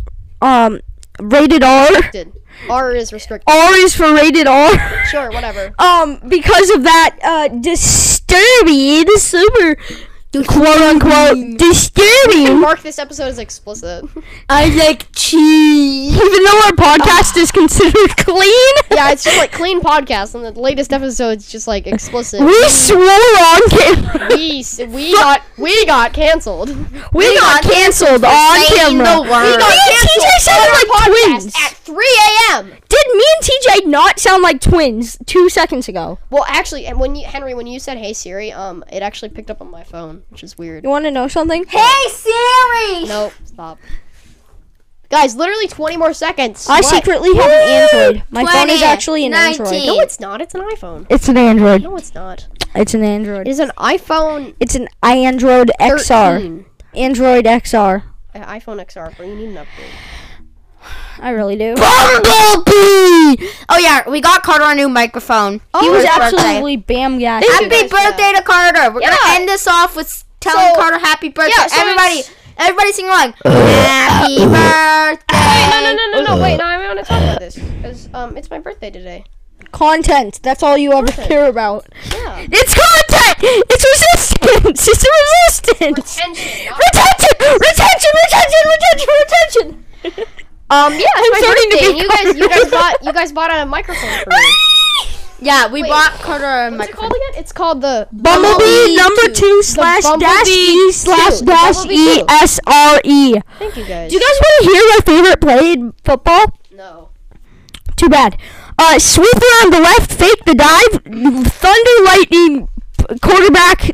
[0.42, 0.80] um
[1.18, 1.88] rated R.
[2.12, 2.32] Did
[2.68, 3.48] R is restricted.
[3.50, 5.04] R is for rated R.
[5.06, 5.74] Sure, whatever.
[5.78, 9.76] um because of that uh disturbing super
[10.42, 14.04] quote unquote disturbing Mark this episode as explicit.
[14.48, 16.12] I like cheese.
[16.16, 20.58] even though our podcast is considered clean yeah, it's just like clean podcast, and the
[20.60, 22.40] latest episode is just like explicit.
[22.40, 26.68] we swore on camera we s- we got we got canceled.
[27.12, 29.44] we, got, canceled on saying camera the word.
[29.46, 32.66] we got Me and TJ sounded like twins at 3 a.m.
[32.88, 33.44] did me and
[33.84, 37.66] TJ not sound like twins two seconds ago Well, actually, and when you Henry, when
[37.66, 40.84] you said "Hey Siri," um, it actually picked up on my phone, which is weird.
[40.84, 43.04] you want to know something Hey Siri.
[43.06, 43.78] Nope, stop.
[45.10, 46.66] Guys, literally 20 more seconds.
[46.68, 46.84] I What?
[46.86, 50.40] secretly have an Android my phone is actually an Android No, it's not.
[50.40, 51.06] It's an iPhone.
[51.08, 52.48] it's an Android No, it's not.
[52.74, 56.64] it's an Android It is an iPhone it's an Android XR
[56.94, 58.02] Android XR
[58.34, 59.90] iPhone XR, but you need an upgrade.
[61.18, 63.46] I really do Bumblebee.
[63.68, 65.60] Oh yeah, we got Carter a new microphone.
[65.80, 66.36] he was his birthday.
[66.38, 68.90] absolutely bam gas you Happy guys for birthday to Carter.
[68.92, 69.16] We're Yeah.
[69.16, 71.52] gonna end this off with telling So- Carter happy birthday.
[71.56, 72.22] Yeah, so everybody,
[72.58, 73.34] everybody sing along.
[73.44, 75.34] happy birthday.
[75.34, 76.42] Wait, no, no, no, no, no.
[76.42, 79.24] Wait, no, I want to talk about this because um, it's my birthday today.
[79.72, 80.40] content.
[80.42, 81.86] That's all you ever care about.
[82.12, 82.46] Yeah.
[82.50, 83.38] It's content.
[83.70, 84.88] It's resistance.
[84.88, 86.18] It's resistance.
[86.18, 86.66] Retention.
[86.70, 87.58] not- Retention.
[87.60, 88.10] Retention.
[88.24, 88.62] Retention.
[88.70, 89.84] Retention.
[90.04, 90.34] Retention.
[90.70, 91.92] Um, yeah, it's I'm my starting to birthday.
[91.92, 94.36] be you guys, you guys bought, you guys bought a microphone for me.
[95.40, 95.90] Yeah, we Wait.
[95.90, 97.00] bought Carter a What's it microphone.
[97.10, 97.40] called again?
[97.42, 102.26] It's called the Bumblebee number two slash Bumblebee dash E slash dash Bumblebee E two.
[102.30, 103.34] S R E.
[103.58, 104.10] Thank you guys.
[104.10, 106.46] Do you guys want to hear my favorite play in football?
[106.72, 107.10] No.
[107.96, 108.38] Too bad.
[108.78, 111.02] Uh, sweeper on the left, fake the dive,
[111.52, 112.68] thunder lightning,
[113.20, 113.90] quarterback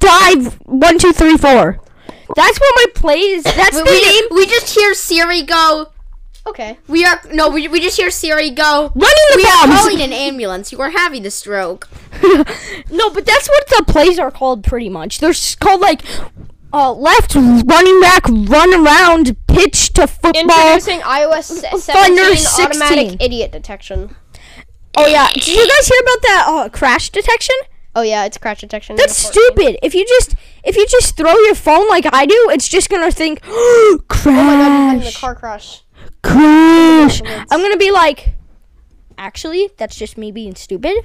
[0.00, 0.54] dive.
[0.66, 1.80] One, two, three, four.
[2.36, 3.44] That's what my plays.
[3.44, 4.24] That's We, the we, name.
[4.32, 5.92] we just hear Siri go.
[6.46, 6.78] Okay.
[6.88, 8.90] We are no, we, we just hear Siri go.
[8.94, 9.80] Running the We are bombs.
[9.80, 10.72] calling an ambulance.
[10.72, 11.88] You are having a stroke.
[12.90, 15.18] no, but that's what the plays are called, pretty much.
[15.18, 16.02] They're s- called like
[16.72, 20.40] uh, left running back, run around, pitch to football.
[20.40, 24.14] Introducing iOS se- Thunder 17 automatic idiot detection.
[24.96, 27.54] Oh yeah, did you guys hear about that uh, crash detection?
[27.94, 28.96] Oh yeah, it's crash detection.
[28.96, 29.78] That's stupid.
[29.82, 30.34] If you just
[30.64, 34.32] if you just throw your phone like I do, it's just gonna think Oh my
[34.32, 35.82] god, you're having the crash, car crash.
[36.22, 37.22] Crash.
[37.24, 38.34] I'm gonna be like,
[39.18, 40.96] actually, that's just me being stupid.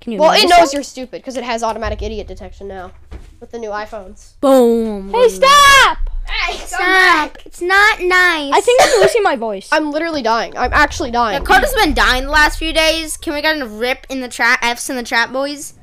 [0.00, 0.18] Can you?
[0.18, 0.74] Well, it knows that?
[0.74, 2.92] you're stupid because it has automatic idiot detection now
[3.40, 4.38] with the new iPhones.
[4.40, 5.10] Boom.
[5.10, 5.98] Hey, stop!
[6.28, 7.38] Hey, Stop.
[7.46, 8.52] It's not nice.
[8.52, 9.68] I think I'm losing my voice.
[9.72, 10.56] I'm literally dying.
[10.56, 11.42] I'm actually dying.
[11.44, 13.16] Carter's been dying the last few days.
[13.16, 14.60] Can we get a rip in the trap?
[14.62, 15.74] F's in the trap, boys.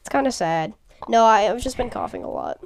[0.00, 0.72] It's kind of sad.
[1.08, 2.60] No, I, I've just been coughing a lot.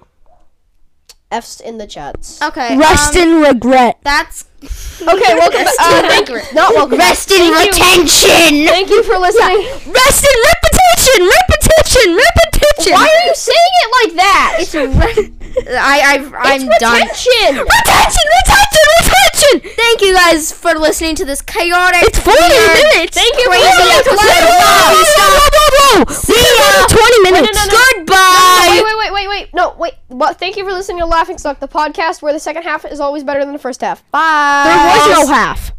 [1.30, 2.40] F's in the chats.
[2.42, 2.76] Okay.
[2.76, 3.98] Rest um, in regret.
[4.02, 4.44] That's
[5.02, 5.60] Okay, welcome.
[5.60, 6.54] Rest uh, in thank regret.
[6.54, 6.98] Not welcome.
[6.98, 8.66] Rest in retention.
[8.66, 9.66] Thank you for listening.
[9.92, 10.38] Rest in
[10.84, 12.92] repetition, repetition, repetition.
[12.94, 14.56] Why are you saying it like that?
[14.60, 15.32] It's re-
[15.78, 17.00] I I've, I'm done.
[17.06, 17.62] retention.
[17.62, 19.70] retention, retention, retention?
[19.76, 22.02] Thank you guys for listening to this chaotic.
[22.02, 23.14] It's 40 weird, minutes.
[23.16, 24.44] Thank you for Crazy listening to episode.
[24.50, 26.12] Whoa, whoa, whoa, whoa, whoa.
[26.12, 26.86] See ya.
[26.90, 27.54] 20 minutes.
[27.54, 27.78] no, no.
[28.02, 28.68] Goodbye.
[28.74, 29.54] Wait, wait, wait, wait, wait.
[29.54, 29.94] No, wait.
[30.10, 32.98] But thank you for listening to Laughing Stock, the podcast where the second half is
[32.98, 34.02] always better than the first half.
[34.10, 34.64] Bye.
[34.66, 35.72] There was no half.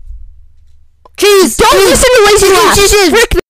[1.18, 1.58] Cheese.
[1.58, 3.10] Don't listen to lazy laughs.
[3.10, 3.45] Frick